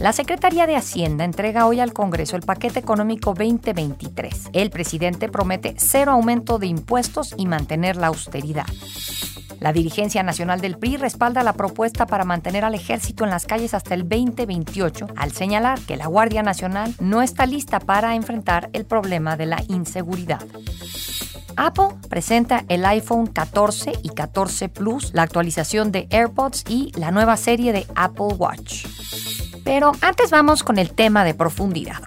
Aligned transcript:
La 0.00 0.12
Secretaría 0.12 0.66
de 0.66 0.76
Hacienda 0.76 1.24
entrega 1.24 1.66
hoy 1.66 1.80
al 1.80 1.92
Congreso 1.92 2.36
el 2.36 2.42
paquete 2.42 2.78
económico 2.78 3.34
2023. 3.34 4.50
El 4.52 4.70
presidente 4.70 5.28
promete 5.28 5.74
cero 5.78 6.12
aumento 6.12 6.58
de 6.58 6.66
impuestos 6.66 7.34
y 7.36 7.46
mantener 7.46 7.96
la 7.96 8.08
austeridad. 8.08 8.66
La 9.60 9.72
dirigencia 9.72 10.24
nacional 10.24 10.60
del 10.60 10.76
PRI 10.76 10.96
respalda 10.96 11.44
la 11.44 11.52
propuesta 11.52 12.06
para 12.06 12.24
mantener 12.24 12.64
al 12.64 12.74
ejército 12.74 13.22
en 13.24 13.30
las 13.30 13.46
calles 13.46 13.74
hasta 13.74 13.94
el 13.94 14.08
2028, 14.08 15.06
al 15.14 15.30
señalar 15.30 15.80
que 15.80 15.96
la 15.96 16.08
Guardia 16.08 16.42
Nacional 16.42 16.94
no 16.98 17.22
está 17.22 17.46
lista 17.46 17.78
para 17.78 18.16
enfrentar 18.16 18.70
el 18.72 18.84
problema 18.84 19.36
de 19.36 19.46
la 19.46 19.62
inseguridad. 19.68 20.44
Apple 21.56 21.94
presenta 22.08 22.64
el 22.68 22.84
iPhone 22.84 23.26
14 23.26 23.92
y 24.02 24.08
14 24.08 24.68
Plus, 24.68 25.12
la 25.14 25.22
actualización 25.22 25.92
de 25.92 26.08
AirPods 26.10 26.64
y 26.68 26.90
la 26.96 27.10
nueva 27.10 27.36
serie 27.36 27.72
de 27.72 27.86
Apple 27.94 28.34
Watch. 28.36 28.86
Pero 29.64 29.92
antes 30.00 30.30
vamos 30.30 30.62
con 30.62 30.78
el 30.78 30.92
tema 30.92 31.24
de 31.24 31.34
profundidad. 31.34 32.02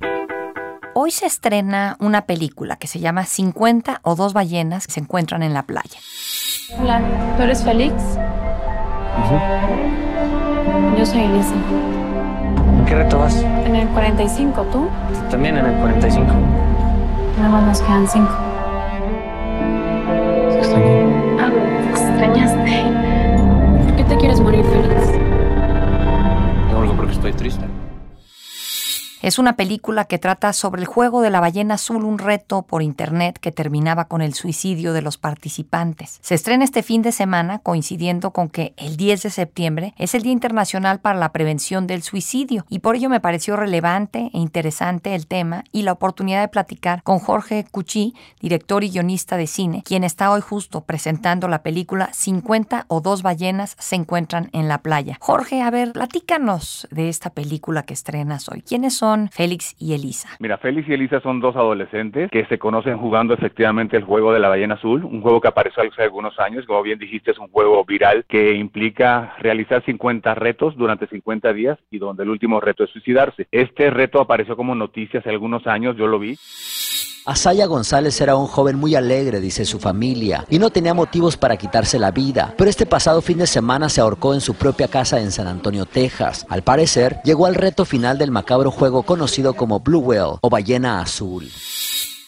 Hoy 0.93 1.11
se 1.11 1.25
estrena 1.25 1.97
una 1.99 2.25
película 2.25 2.77
que 2.77 2.87
se 2.87 2.99
llama 2.99 3.25
50 3.25 3.99
o 4.03 4.15
dos 4.15 4.33
ballenas 4.33 4.87
que 4.87 4.93
se 4.93 4.99
encuentran 5.01 5.43
en 5.43 5.53
la 5.53 5.63
playa. 5.63 5.99
Hola, 6.79 7.01
¿tú 7.37 7.43
eres 7.43 7.63
Félix? 7.63 7.93
Yo 10.97 11.05
soy 11.05 11.21
Elisa. 11.21 11.53
¿En 12.79 12.85
qué 12.85 12.95
reto 12.95 13.19
vas? 13.19 13.35
En 13.35 13.75
el 13.75 13.87
45, 13.89 14.61
¿tú? 14.71 14.89
También 15.29 15.57
en 15.57 15.65
el 15.65 15.75
45. 15.79 16.25
Nada 17.37 17.49
más 17.49 17.63
nos 17.63 17.81
quedan 17.81 18.07
5. 18.07 18.29
Se 20.51 20.69
Es 29.25 29.39
una 29.39 29.55
película 29.55 30.05
que 30.05 30.19
trata 30.19 30.53
sobre 30.53 30.81
el 30.81 30.87
juego 30.87 31.21
de 31.21 31.31
la 31.31 31.39
ballena 31.39 31.73
azul, 31.73 32.05
un 32.05 32.19
reto 32.19 32.61
por 32.61 32.83
internet 32.83 33.39
que 33.39 33.51
terminaba 33.51 34.05
con 34.05 34.21
el 34.21 34.35
suicidio 34.35 34.93
de 34.93 35.01
los 35.01 35.17
participantes. 35.17 36.19
Se 36.21 36.35
estrena 36.35 36.63
este 36.63 36.83
fin 36.83 37.01
de 37.01 37.11
semana 37.11 37.57
coincidiendo 37.57 38.29
con 38.29 38.49
que 38.49 38.75
el 38.77 38.97
10 38.97 39.23
de 39.23 39.29
septiembre 39.31 39.95
es 39.97 40.13
el 40.13 40.21
Día 40.21 40.31
Internacional 40.31 40.99
para 40.99 41.17
la 41.17 41.31
Prevención 41.31 41.87
del 41.87 42.03
Suicidio 42.03 42.67
y 42.69 42.77
por 42.77 42.97
ello 42.97 43.09
me 43.09 43.19
pareció 43.19 43.55
relevante 43.55 44.29
e 44.31 44.37
interesante 44.37 45.15
el 45.15 45.25
tema 45.25 45.63
y 45.71 45.81
la 45.81 45.93
oportunidad 45.93 46.41
de 46.41 46.47
platicar 46.47 47.01
con 47.01 47.17
Jorge 47.17 47.65
Cuchí, 47.71 48.13
director 48.41 48.83
y 48.83 48.91
guionista 48.91 49.37
de 49.37 49.47
cine, 49.47 49.81
quien 49.83 50.03
está 50.03 50.29
hoy 50.29 50.41
justo 50.41 50.81
presentando 50.81 51.47
la 51.47 51.63
película 51.63 52.11
50 52.13 52.85
o 52.89 53.01
dos 53.01 53.23
ballenas 53.23 53.75
se 53.79 53.95
encuentran 53.95 54.51
en 54.53 54.67
la 54.67 54.83
playa. 54.83 55.17
Jorge, 55.19 55.63
a 55.63 55.71
ver, 55.71 55.93
platícanos 55.93 56.87
de 56.91 57.09
esta 57.09 57.31
película 57.31 57.81
que 57.81 57.95
estrenas 57.95 58.49
hoy. 58.49 58.61
¿Quiénes 58.61 58.95
son 58.95 59.14
Félix 59.29 59.75
y 59.79 59.93
Elisa? 59.93 60.29
Mira, 60.39 60.57
Félix 60.57 60.87
y 60.89 60.93
Elisa 60.93 61.19
son 61.21 61.39
dos 61.39 61.55
adolescentes 61.55 62.29
que 62.31 62.45
se 62.45 62.59
conocen 62.59 62.97
jugando 62.97 63.33
efectivamente 63.33 63.97
el 63.97 64.03
juego 64.03 64.33
de 64.33 64.39
la 64.39 64.49
ballena 64.49 64.75
azul, 64.75 65.03
un 65.03 65.21
juego 65.21 65.41
que 65.41 65.47
apareció 65.47 65.83
hace 65.83 66.03
algunos 66.03 66.37
años, 66.39 66.65
como 66.65 66.81
bien 66.83 66.99
dijiste, 66.99 67.31
es 67.31 67.39
un 67.39 67.47
juego 67.47 67.83
viral 67.85 68.25
que 68.27 68.53
implica 68.53 69.35
realizar 69.39 69.83
50 69.83 70.35
retos 70.35 70.75
durante 70.75 71.07
50 71.07 71.53
días 71.53 71.77
y 71.91 71.97
donde 71.97 72.23
el 72.23 72.29
último 72.29 72.59
reto 72.59 72.83
es 72.83 72.89
suicidarse. 72.91 73.47
Este 73.51 73.89
reto 73.89 74.19
apareció 74.19 74.55
como 74.55 74.75
noticia 74.75 75.19
hace 75.19 75.29
algunos 75.29 75.65
años, 75.67 75.95
yo 75.97 76.07
lo 76.07 76.19
vi. 76.19 76.37
Asaya 77.25 77.65
González 77.65 78.21
era 78.21 78.35
un 78.35 78.45
joven 78.45 78.77
muy 78.77 78.93
alegre, 78.93 79.39
dice 79.39 79.65
su 79.65 79.79
familia, 79.79 80.45
y 80.47 80.59
no 80.59 80.69
tenía 80.69 80.93
motivos 80.93 81.37
para 81.37 81.57
quitarse 81.57 81.97
la 81.97 82.11
vida, 82.11 82.53
pero 82.55 82.69
este 82.69 82.85
pasado 82.85 83.19
fin 83.23 83.39
de 83.39 83.47
semana 83.47 83.89
se 83.89 83.99
ahorcó 83.99 84.35
en 84.35 84.41
su 84.41 84.53
propia 84.53 84.87
casa 84.87 85.19
en 85.19 85.31
San 85.31 85.47
Antonio, 85.47 85.87
Texas. 85.87 86.45
Al 86.49 86.61
parecer, 86.61 87.19
llegó 87.23 87.47
al 87.47 87.55
reto 87.55 87.83
final 87.83 88.19
del 88.19 88.29
macabro 88.29 88.69
juego 88.69 89.01
conocido 89.01 89.55
como 89.55 89.79
Blue 89.79 90.01
Whale 90.01 90.37
o 90.39 90.49
ballena 90.51 91.01
azul 91.01 91.49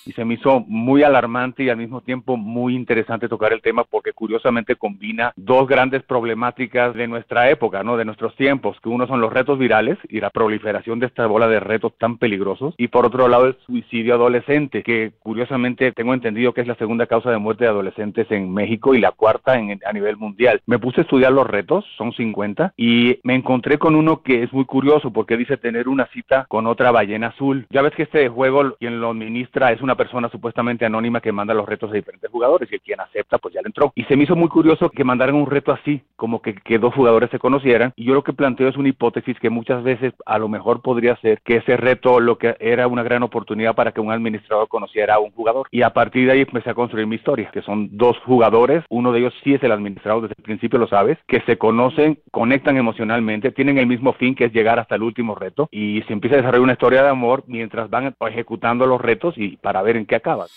y 0.07 0.13
se 0.13 0.23
me 0.23 0.35
hizo 0.35 0.61
muy 0.67 1.03
alarmante 1.03 1.63
y 1.63 1.69
al 1.69 1.77
mismo 1.77 2.01
tiempo 2.01 2.37
muy 2.37 2.75
interesante 2.75 3.27
tocar 3.27 3.51
el 3.51 3.61
tema 3.61 3.83
porque 3.83 4.13
curiosamente 4.13 4.75
combina 4.75 5.33
dos 5.35 5.67
grandes 5.67 6.03
problemáticas 6.03 6.95
de 6.95 7.07
nuestra 7.07 7.49
época, 7.49 7.83
¿no? 7.83 7.97
De 7.97 8.05
nuestros 8.05 8.35
tiempos, 8.35 8.77
que 8.81 8.89
uno 8.89 9.05
son 9.07 9.19
los 9.19 9.33
retos 9.33 9.59
virales 9.59 9.97
y 10.09 10.21
la 10.21 10.29
proliferación 10.29 10.99
de 10.99 11.07
esta 11.07 11.27
bola 11.27 11.47
de 11.47 11.59
retos 11.59 11.93
tan 11.97 12.17
peligrosos 12.17 12.73
y 12.77 12.87
por 12.87 13.05
otro 13.05 13.27
lado 13.27 13.47
el 13.47 13.57
suicidio 13.65 14.15
adolescente, 14.15 14.81
que 14.81 15.11
curiosamente 15.19 15.91
tengo 15.91 16.13
entendido 16.13 16.53
que 16.53 16.61
es 16.61 16.67
la 16.67 16.75
segunda 16.75 17.05
causa 17.05 17.29
de 17.29 17.37
muerte 17.37 17.65
de 17.65 17.71
adolescentes 17.71 18.31
en 18.31 18.53
México 18.53 18.95
y 18.95 19.01
la 19.01 19.11
cuarta 19.11 19.59
en, 19.59 19.79
a 19.85 19.91
nivel 19.91 20.15
mundial. 20.15 20.61
Me 20.65 20.79
puse 20.79 21.01
a 21.01 21.03
estudiar 21.03 21.33
los 21.33 21.47
retos, 21.47 21.83
son 21.97 22.13
50, 22.13 22.73
y 22.77 23.19
me 23.23 23.35
encontré 23.35 23.77
con 23.77 23.95
uno 23.95 24.21
que 24.21 24.43
es 24.43 24.53
muy 24.53 24.65
curioso 24.65 25.11
porque 25.11 25.35
dice 25.35 25.57
tener 25.57 25.89
una 25.89 26.07
cita 26.07 26.45
con 26.47 26.65
otra 26.67 26.91
ballena 26.91 27.27
azul. 27.27 27.67
Ya 27.69 27.81
ves 27.81 27.93
que 27.93 28.03
este 28.03 28.29
juego 28.29 28.75
quien 28.79 29.01
lo 29.01 29.09
administra 29.09 29.71
es 29.71 29.81
una 29.81 29.96
persona 29.97 30.29
supuestamente 30.29 30.85
anónima 30.85 31.19
que 31.19 31.31
manda 31.31 31.53
los 31.53 31.67
retos 31.67 31.91
a 31.91 31.95
diferentes 31.95 32.31
jugadores 32.31 32.71
y 32.71 32.75
el 32.75 32.81
quien 32.81 33.01
acepta 33.01 33.37
pues 33.37 33.53
ya 33.53 33.61
le 33.61 33.67
entró. 33.67 33.91
Y 33.95 34.03
se 34.05 34.15
me 34.15 34.23
hizo 34.23 34.35
muy 34.35 34.47
curioso 34.47 34.89
que 34.89 35.03
mandaran 35.03 35.35
un 35.35 35.47
reto 35.47 35.71
así, 35.71 36.01
como 36.15 36.41
que, 36.41 36.55
que 36.55 36.79
dos 36.79 36.93
jugadores 36.93 37.29
se 37.31 37.39
conocieran. 37.39 37.91
Y 37.95 38.05
yo 38.05 38.13
lo 38.13 38.23
que 38.23 38.33
planteo 38.33 38.69
es 38.69 38.77
una 38.77 38.89
hipótesis 38.89 39.37
que 39.39 39.49
muchas 39.49 39.83
veces 39.83 40.13
a 40.25 40.37
lo 40.37 40.47
mejor 40.47 40.81
podría 40.81 41.15
ser 41.17 41.41
que 41.43 41.57
ese 41.57 41.75
reto 41.75 42.19
lo 42.19 42.37
que 42.37 42.55
era 42.59 42.87
una 42.87 43.03
gran 43.03 43.23
oportunidad 43.23 43.75
para 43.75 43.91
que 43.91 44.01
un 44.01 44.11
administrador 44.11 44.67
conociera 44.67 45.15
a 45.15 45.19
un 45.19 45.31
jugador. 45.31 45.67
Y 45.71 45.81
a 45.81 45.91
partir 45.91 46.27
de 46.27 46.33
ahí 46.33 46.41
empecé 46.41 46.69
a 46.69 46.75
construir 46.75 47.07
mi 47.07 47.15
historia, 47.15 47.49
que 47.51 47.61
son 47.61 47.89
dos 47.97 48.17
jugadores, 48.19 48.83
uno 48.89 49.11
de 49.11 49.19
ellos 49.19 49.33
sí 49.43 49.53
es 49.53 49.63
el 49.63 49.71
administrador, 49.71 50.23
desde 50.23 50.35
el 50.37 50.43
principio 50.43 50.79
lo 50.79 50.87
sabes, 50.87 51.17
que 51.27 51.41
se 51.41 51.57
conocen, 51.57 52.19
conectan 52.31 52.77
emocionalmente, 52.77 53.51
tienen 53.51 53.77
el 53.77 53.87
mismo 53.87 54.13
fin 54.13 54.35
que 54.35 54.45
es 54.45 54.53
llegar 54.53 54.79
hasta 54.79 54.95
el 54.95 55.03
último 55.03 55.35
reto 55.35 55.67
y 55.71 56.01
se 56.03 56.13
empieza 56.13 56.35
a 56.35 56.37
desarrollar 56.37 56.63
una 56.63 56.73
historia 56.73 57.03
de 57.03 57.09
amor 57.09 57.43
mientras 57.47 57.89
van 57.89 58.15
ejecutando 58.27 58.85
los 58.85 59.01
retos 59.01 59.37
y 59.37 59.57
para 59.57 59.81
ver 59.87 59.97
en 59.97 60.05
qué 60.05 60.15
acabas. 60.15 60.51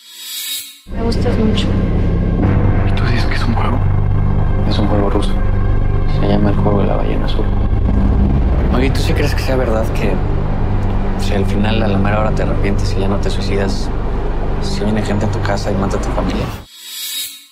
Me 0.92 1.02
gustas 1.02 1.38
mucho. 1.38 1.68
¿Y 2.88 2.92
tú 2.92 3.04
dices 3.04 3.24
que 3.26 3.34
es 3.36 3.44
un 3.44 3.54
juego? 3.54 3.78
Es 4.68 4.78
un 4.78 4.88
juego 4.88 5.08
ruso. 5.08 5.32
Se 6.20 6.26
llama 6.26 6.50
el 6.50 6.56
juego 6.56 6.80
de 6.80 6.88
la 6.88 6.96
ballena 6.96 7.26
azul. 7.26 7.46
Oye, 8.74 8.90
¿tú 8.90 9.00
sí 9.00 9.12
crees 9.12 9.34
que 9.34 9.42
sea 9.42 9.56
verdad 9.56 9.86
que 9.94 10.12
si 11.24 11.34
al 11.34 11.46
final 11.46 11.80
a 11.82 11.88
la 11.88 11.98
mera 11.98 12.20
hora 12.20 12.34
te 12.34 12.42
arrepientes 12.42 12.92
y 12.96 13.00
ya 13.00 13.08
no 13.08 13.19
te 13.19 13.30
suicidas, 13.30 13.88
si 14.62 14.82
viene 14.82 15.00
gente 15.00 15.26
a 15.26 15.30
tu 15.30 15.40
casa 15.42 15.70
y 15.70 15.74
mata 15.76 15.96
a 15.96 16.00
tu 16.00 16.08
familia? 16.10 16.44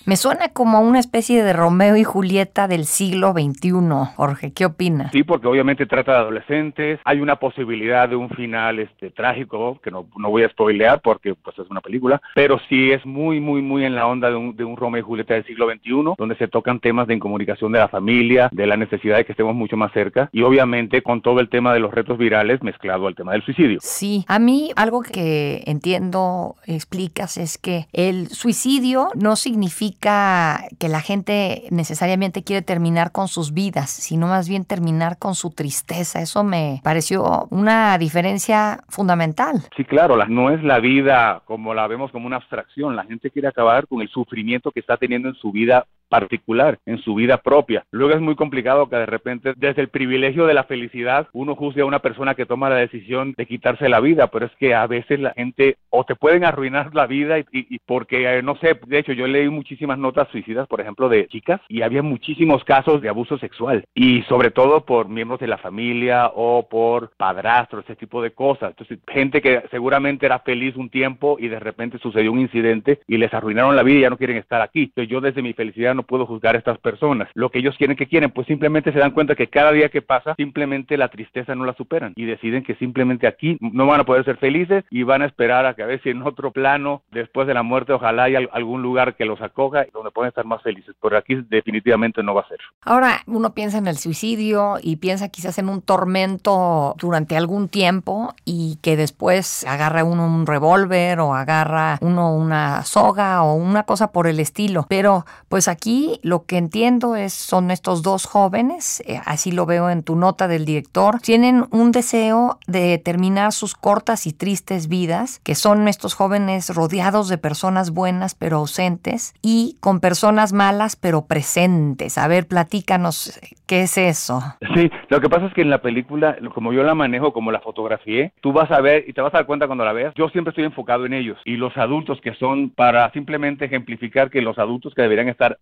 Me 0.09 0.17
suena 0.17 0.49
como 0.55 0.81
una 0.81 1.01
especie 1.01 1.45
de 1.45 1.53
Romeo 1.53 1.95
y 1.95 2.03
Julieta 2.03 2.67
del 2.67 2.87
siglo 2.87 3.33
XXI. 3.33 3.73
Jorge, 4.17 4.55
¿qué 4.55 4.65
opinas? 4.65 5.13
Sí, 5.13 5.23
porque 5.23 5.47
obviamente 5.47 5.85
trata 5.85 6.13
de 6.13 6.19
adolescentes. 6.21 6.99
Hay 7.05 7.21
una 7.21 7.37
posibilidad 7.37 8.09
de 8.09 8.17
un 8.17 8.31
final 8.31 8.79
este 8.79 9.11
trágico, 9.11 9.79
que 9.83 9.91
no, 9.91 10.07
no 10.17 10.31
voy 10.31 10.45
a 10.45 10.49
spoilear 10.49 11.03
porque 11.03 11.35
pues 11.35 11.59
es 11.59 11.69
una 11.69 11.83
película, 11.83 12.23
pero 12.35 12.59
sí 12.71 12.91
es 12.91 13.05
muy, 13.05 13.39
muy, 13.39 13.61
muy 13.61 13.85
en 13.85 13.95
la 13.95 14.07
onda 14.07 14.31
de 14.31 14.37
un, 14.37 14.57
de 14.57 14.65
un 14.65 14.79
Romeo 14.79 15.01
y 15.01 15.05
Julieta 15.05 15.35
del 15.35 15.45
siglo 15.45 15.71
XXI, 15.71 16.15
donde 16.17 16.37
se 16.37 16.49
tocan 16.49 16.81
temas 16.81 17.07
de 17.07 17.13
incomunicación 17.13 17.73
de 17.73 17.81
la 17.81 17.89
familia, 17.89 18.49
de 18.51 18.67
la 18.67 18.79
necesidad 18.79 19.19
de 19.19 19.27
que 19.27 19.33
estemos 19.33 19.55
mucho 19.55 19.77
más 19.77 19.93
cerca 19.93 20.31
y 20.33 20.41
obviamente 20.41 21.03
con 21.03 21.21
todo 21.21 21.41
el 21.41 21.51
tema 21.51 21.75
de 21.75 21.81
los 21.81 21.93
retos 21.93 22.17
virales 22.17 22.63
mezclado 22.63 23.09
al 23.09 23.15
tema 23.15 23.33
del 23.33 23.43
suicidio. 23.43 23.79
Sí, 23.83 24.25
a 24.27 24.39
mí 24.39 24.71
algo 24.75 25.03
que 25.03 25.65
entiendo, 25.67 26.57
explicas, 26.65 27.37
es 27.37 27.59
que 27.59 27.89
el 27.93 28.29
suicidio 28.29 29.09
no 29.15 29.37
significa 29.37 29.98
que 29.99 30.89
la 30.89 31.01
gente 31.01 31.65
necesariamente 31.71 32.43
quiere 32.45 32.63
terminar 32.63 33.13
con 33.13 33.29
sus 33.29 33.53
vidas, 33.53 33.91
sino 33.91 34.27
más 34.27 34.49
bien 34.49 34.65
terminar 34.65 35.19
con 35.19 35.35
su 35.35 35.51
tristeza. 35.51 36.21
Eso 36.21 36.45
me 36.45 36.81
pareció 36.83 37.47
una 37.51 37.99
diferencia 37.99 38.81
fundamental. 38.89 39.63
Sí, 39.77 39.85
claro, 39.85 40.17
la, 40.17 40.27
no 40.27 40.51
es 40.51 40.63
la 40.63 40.81
vida 40.81 41.43
como 41.45 41.75
la 41.75 41.87
vemos 41.87 42.11
como 42.11 42.27
una 42.27 42.37
abstracción. 42.37 42.97
La 42.97 43.05
gente 43.05 43.31
quiere 43.31 43.49
acabar 43.49 43.87
con 43.87 44.01
el 44.01 44.09
sufrimiento 44.09 44.71
que 44.71 44.81
está 44.81 44.97
teniendo 44.97 45.29
en 45.29 45.35
su 45.35 45.53
vida 45.53 45.87
particular, 46.09 46.79
en 46.87 46.99
su 46.99 47.15
vida 47.15 47.39
propia. 47.39 47.85
Luego 47.91 48.15
es 48.15 48.21
muy 48.21 48.35
complicado 48.35 48.89
que 48.89 48.97
de 48.97 49.07
repente, 49.07 49.55
desde 49.57 49.83
el 49.83 49.89
privilegio 49.89 50.47
de 50.47 50.55
la 50.55 50.65
felicidad, 50.65 51.29
uno 51.33 51.55
juzgue 51.55 51.83
a 51.83 51.87
una 51.87 52.01
persona 52.01 52.35
que 52.35 52.47
toma 52.47 52.71
la 52.71 52.77
decisión 52.77 53.35
de 53.37 53.47
quitarse 53.47 53.89
la 53.89 54.01
vida, 54.01 54.29
pero 54.29 54.47
es 54.47 54.53
que 54.57 54.75
a 54.75 54.87
veces 54.87 55.21
la 55.21 55.33
gente 55.33 55.77
o 55.91 56.05
te 56.05 56.15
pueden 56.15 56.45
arruinar 56.45 56.95
la 56.95 57.07
vida 57.07 57.39
y, 57.39 57.79
porque, 57.87 58.39
eh, 58.39 58.43
no 58.43 58.57
sé, 58.57 58.79
de 58.87 58.99
hecho 58.99 59.13
yo 59.13 59.27
leí 59.27 59.49
muchísimas 59.49 59.99
notas 59.99 60.29
suicidas, 60.31 60.67
por 60.69 60.81
ejemplo, 60.81 61.09
de 61.09 61.27
chicas 61.29 61.61
y 61.69 61.83
había 61.83 62.03
muchísimos 62.03 62.65
casos 62.65 63.01
de 63.03 63.09
abuso 63.09 63.39
sexual 63.39 63.85
y 63.95 64.23
sobre 64.23 64.51
todo 64.51 64.85
por 64.85 65.09
miembros 65.09 65.41
de 65.41 65.47
la 65.47 65.59
familia 65.59 66.31
o 66.35 66.69
por 66.69 67.11
padrastros, 67.17 67.85
ese 67.85 67.97
tipo 67.97 68.23
de 68.23 68.33
cosas. 68.33 68.71
Entonces, 68.71 68.99
gente 69.09 69.41
que 69.41 69.63
seguramente 69.71 70.27
era 70.27 70.41
feliz 70.41 70.77
un 70.77 70.91
tiempo 70.91 71.37
y 71.39 71.49
de 71.49 71.61
repente 71.61 71.99
sucedió 71.99 72.33
un 72.33 72.41
incidente 72.41 73.01
y 73.07 73.17
les 73.17 73.33
arruinaron 73.33 73.77
la 73.77 73.83
vida 73.83 73.99
y 73.99 74.03
ya 74.03 74.11
no 74.11 74.17
quieren 74.17 74.37
estar 74.37 74.61
aquí. 74.61 74.85
Entonces, 74.85 75.11
yo 75.11 75.21
desde 75.21 75.43
mi 75.43 75.53
felicidad 75.53 75.95
no 75.99 76.05
puedo 76.05 76.27
juzgar 76.27 76.55
a 76.55 76.59
estas 76.59 76.79
personas. 76.79 77.29
Lo 77.35 77.51
que 77.51 77.59
ellos 77.59 77.75
quieren 77.77 77.97
que 77.97 78.07
quieren, 78.07 78.31
pues 78.31 78.47
simplemente 78.47 78.93
se 78.93 79.01
dan 79.01 79.11
cuenta 79.11 79.35
que 79.35 79.49
cada 79.49 79.73
día 79.73 79.89
que 79.89 80.01
pasa, 80.01 80.35
simplemente 80.37 80.97
la 80.97 81.09
tristeza 81.09 81.57
no 81.57 81.65
la 81.65 81.75
superan 81.75 82.13
y 82.15 82.25
deciden 82.25 82.63
que 82.63 82.77
simplemente 82.77 83.27
aquí 83.27 83.59
no 83.61 83.87
van 83.87 84.01
a 84.01 84.05
poder 84.05 84.25
ser 84.25 84.37
felices 84.37 84.85
y 84.91 85.03
van 85.03 85.23
a 85.23 85.27
esperar 85.27 85.67
a 85.67 85.75
que 85.75 85.83
a 85.83 85.87
ver 85.87 86.01
si 86.03 86.11
en 86.11 86.23
otro 86.23 86.53
plano, 86.53 87.03
después 87.11 87.49
de 87.49 87.55
la 87.55 87.65
muerte, 87.65 87.93
ojalá 87.93 88.25
haya 88.25 88.39
algún 88.53 88.81
lugar 88.81 89.17
que 89.17 89.25
los 89.25 89.43
acoja 89.43 89.87
donde 89.93 90.13
puedan 90.13 90.29
estar 90.29 90.45
más 90.45 90.63
felices. 90.63 90.95
Pero 91.03 91.17
aquí 91.17 91.35
definitivamente 91.49 92.23
no 92.23 92.35
va 92.35 92.43
a 92.43 92.49
ser. 92.49 92.61
Ahora, 92.83 93.23
uno 93.27 93.55
piensa 93.55 93.79
en 93.79 93.89
el 93.89 93.97
suicidio 93.97 94.77
y 94.81 94.97
piensa 94.97 95.29
quizás 95.31 95.59
en 95.59 95.69
un 95.69 95.83
tormento 95.83 96.95
durante 96.99 97.37
algún 97.37 97.69
tiempo 97.69 98.35
y 98.45 98.79
que 98.83 98.97
después 98.97 99.67
agarra 99.67 100.05
uno 100.05 100.27
un 100.27 100.47
revólver 100.47 101.19
o 101.19 101.35
agarra 101.35 101.99
uno 102.01 102.37
una 102.37 102.85
soga 102.85 103.43
o 103.43 103.55
una 103.55 103.83
cosa 103.83 104.13
por 104.13 104.29
el 104.29 104.39
estilo. 104.39 104.87
Pero 104.89 105.25
pues 105.49 105.67
aquí 105.67 105.88
lo 106.23 106.45
que 106.45 106.59
entiendo 106.59 107.17
es 107.17 107.33
son 107.33 107.71
estos 107.71 108.03
dos 108.03 108.27
jóvenes, 108.27 109.03
eh, 109.07 109.21
así 109.25 109.53
lo 109.53 109.65
veo 109.65 109.89
en 109.91 110.03
tu 110.03 110.17
nota 110.17 110.47
del 110.47 110.65
director, 110.65 111.21
tienen 111.21 111.65
un 111.71 111.93
deseo 111.93 112.59
de 112.67 112.99
terminar 112.99 113.53
sus 113.53 113.75
cortas 113.75 114.27
y 114.27 114.33
tristes 114.33 114.89
vidas, 114.89 115.41
que 115.41 115.55
son 115.55 115.89
estos 115.89 116.15
jóvenes 116.15 116.75
rodeados 116.75 117.29
de 117.29 117.39
personas 117.39 117.91
buenas 117.91 118.35
pero 118.35 118.59
ausentes 118.59 119.35
y 119.43 119.77
con 119.81 120.01
personas 120.01 120.53
malas 120.53 120.97
pero 120.97 121.27
presentes. 121.27 122.19
A 122.19 122.29
ver, 122.29 122.47
platícanos, 122.47 123.41
¿qué 123.67 123.83
es 123.83 123.97
eso? 123.97 124.41
Sí, 124.75 124.91
lo 125.09 125.21
que 125.21 125.29
pasa 125.29 125.47
es 125.47 125.55
que 125.55 125.63
en 125.63 125.71
la 125.71 125.81
película, 125.81 126.37
como 126.55 126.73
yo 126.73 126.83
la 126.83 126.95
manejo, 126.95 127.33
como 127.33 127.51
la 127.51 127.61
fotografié, 127.61 128.33
tú 128.41 128.53
vas 128.53 128.71
a 128.71 128.81
ver 128.81 129.05
y 129.09 129.13
te 129.13 129.21
vas 129.21 129.33
a 129.35 129.39
dar 129.39 129.47
cuenta 129.47 129.67
cuando 129.67 129.85
la 129.85 129.93
veas, 129.93 130.15
yo 130.15 130.29
siempre 130.29 130.51
estoy 130.51 130.65
enfocado 130.65 131.07
en 131.07 131.15
ellos 131.15 131.39
y 131.45 131.57
los 131.57 131.77
adultos 131.77 132.21
que 132.21 132.35
son 132.35 132.71
para 132.71 133.11
simplemente 133.13 133.65
ejemplificar 133.65 134.31
que 134.31 134.43
los 134.43 134.59
adultos 134.59 134.95
que 134.95 135.03
deberían 135.03 135.29
estar 135.29 135.59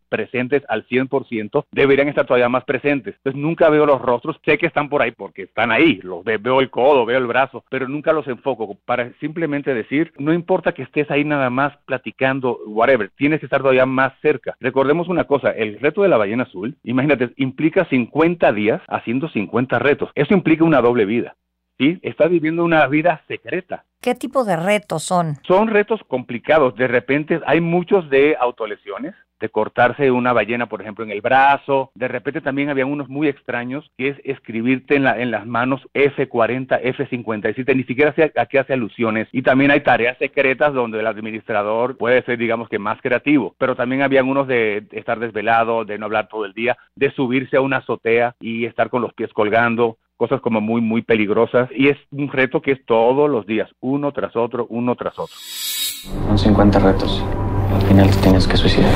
al 0.68 0.86
100% 0.86 1.64
deberían 1.72 2.08
estar 2.08 2.26
todavía 2.26 2.48
más 2.48 2.64
presentes. 2.64 3.14
Entonces 3.16 3.40
nunca 3.40 3.68
veo 3.70 3.86
los 3.86 4.00
rostros, 4.00 4.36
sé 4.44 4.58
que 4.58 4.66
están 4.66 4.88
por 4.88 5.02
ahí 5.02 5.12
porque 5.12 5.42
están 5.42 5.70
ahí, 5.70 6.00
los 6.02 6.24
veo 6.24 6.60
el 6.60 6.70
codo, 6.70 7.06
veo 7.06 7.18
el 7.18 7.26
brazo, 7.26 7.64
pero 7.68 7.88
nunca 7.88 8.12
los 8.12 8.26
enfoco 8.28 8.76
para 8.84 9.12
simplemente 9.20 9.74
decir, 9.74 10.12
no 10.18 10.32
importa 10.32 10.72
que 10.72 10.82
estés 10.82 11.10
ahí 11.10 11.24
nada 11.24 11.50
más 11.50 11.76
platicando, 11.86 12.58
whatever, 12.66 13.10
tienes 13.16 13.40
que 13.40 13.46
estar 13.46 13.60
todavía 13.60 13.86
más 13.86 14.12
cerca. 14.20 14.56
Recordemos 14.60 15.08
una 15.08 15.24
cosa, 15.24 15.50
el 15.50 15.78
reto 15.80 16.02
de 16.02 16.08
la 16.08 16.16
ballena 16.16 16.44
azul, 16.44 16.76
imagínate, 16.84 17.30
implica 17.36 17.84
50 17.84 18.52
días 18.52 18.82
haciendo 18.88 19.28
50 19.28 19.78
retos. 19.78 20.10
Eso 20.14 20.34
implica 20.34 20.64
una 20.64 20.80
doble 20.80 21.04
vida. 21.04 21.36
¿Sí? 21.78 21.98
Está 22.02 22.28
viviendo 22.28 22.64
una 22.64 22.86
vida 22.86 23.22
secreta. 23.28 23.84
¿Qué 24.00 24.14
tipo 24.14 24.44
de 24.44 24.56
retos 24.56 25.02
son? 25.02 25.36
Son 25.46 25.68
retos 25.68 26.00
complicados. 26.06 26.76
De 26.76 26.86
repente 26.86 27.40
hay 27.46 27.60
muchos 27.60 28.08
de 28.08 28.36
autolesiones, 28.38 29.14
de 29.40 29.48
cortarse 29.48 30.10
una 30.10 30.32
ballena, 30.32 30.66
por 30.66 30.80
ejemplo, 30.80 31.04
en 31.04 31.10
el 31.10 31.20
brazo. 31.20 31.90
De 31.94 32.08
repente 32.08 32.40
también 32.40 32.70
había 32.70 32.86
unos 32.86 33.08
muy 33.08 33.28
extraños, 33.28 33.90
que 33.98 34.08
es 34.08 34.16
escribirte 34.24 34.96
en, 34.96 35.04
la, 35.04 35.20
en 35.20 35.30
las 35.30 35.46
manos 35.46 35.82
F40, 35.92 36.80
F57, 36.82 37.74
ni 37.76 37.84
siquiera 37.84 38.14
aquí 38.36 38.56
hace 38.56 38.72
alusiones. 38.72 39.28
Y 39.32 39.42
también 39.42 39.70
hay 39.70 39.80
tareas 39.80 40.16
secretas 40.18 40.72
donde 40.72 41.00
el 41.00 41.06
administrador 41.06 41.96
puede 41.96 42.22
ser, 42.22 42.38
digamos 42.38 42.68
que, 42.68 42.78
más 42.78 43.00
creativo. 43.02 43.54
Pero 43.58 43.76
también 43.76 44.02
habían 44.02 44.28
unos 44.28 44.46
de 44.46 44.86
estar 44.92 45.18
desvelado, 45.18 45.84
de 45.84 45.98
no 45.98 46.06
hablar 46.06 46.28
todo 46.28 46.44
el 46.44 46.52
día, 46.52 46.76
de 46.94 47.10
subirse 47.10 47.56
a 47.56 47.60
una 47.60 47.78
azotea 47.78 48.36
y 48.40 48.64
estar 48.64 48.88
con 48.88 49.02
los 49.02 49.12
pies 49.14 49.32
colgando 49.32 49.98
cosas 50.16 50.40
como 50.40 50.60
muy, 50.60 50.80
muy 50.80 51.02
peligrosas 51.02 51.68
y 51.74 51.88
es 51.88 51.98
un 52.10 52.28
reto 52.28 52.60
que 52.60 52.72
es 52.72 52.84
todos 52.84 53.30
los 53.30 53.46
días, 53.46 53.70
uno 53.80 54.12
tras 54.12 54.34
otro, 54.36 54.66
uno 54.70 54.94
tras 54.96 55.18
otro. 55.18 55.36
Son 55.36 56.38
50 56.38 56.78
retos. 56.78 57.22
Al 57.72 57.82
final 57.82 58.10
tienes 58.22 58.46
que 58.46 58.56
suicidar. 58.56 58.92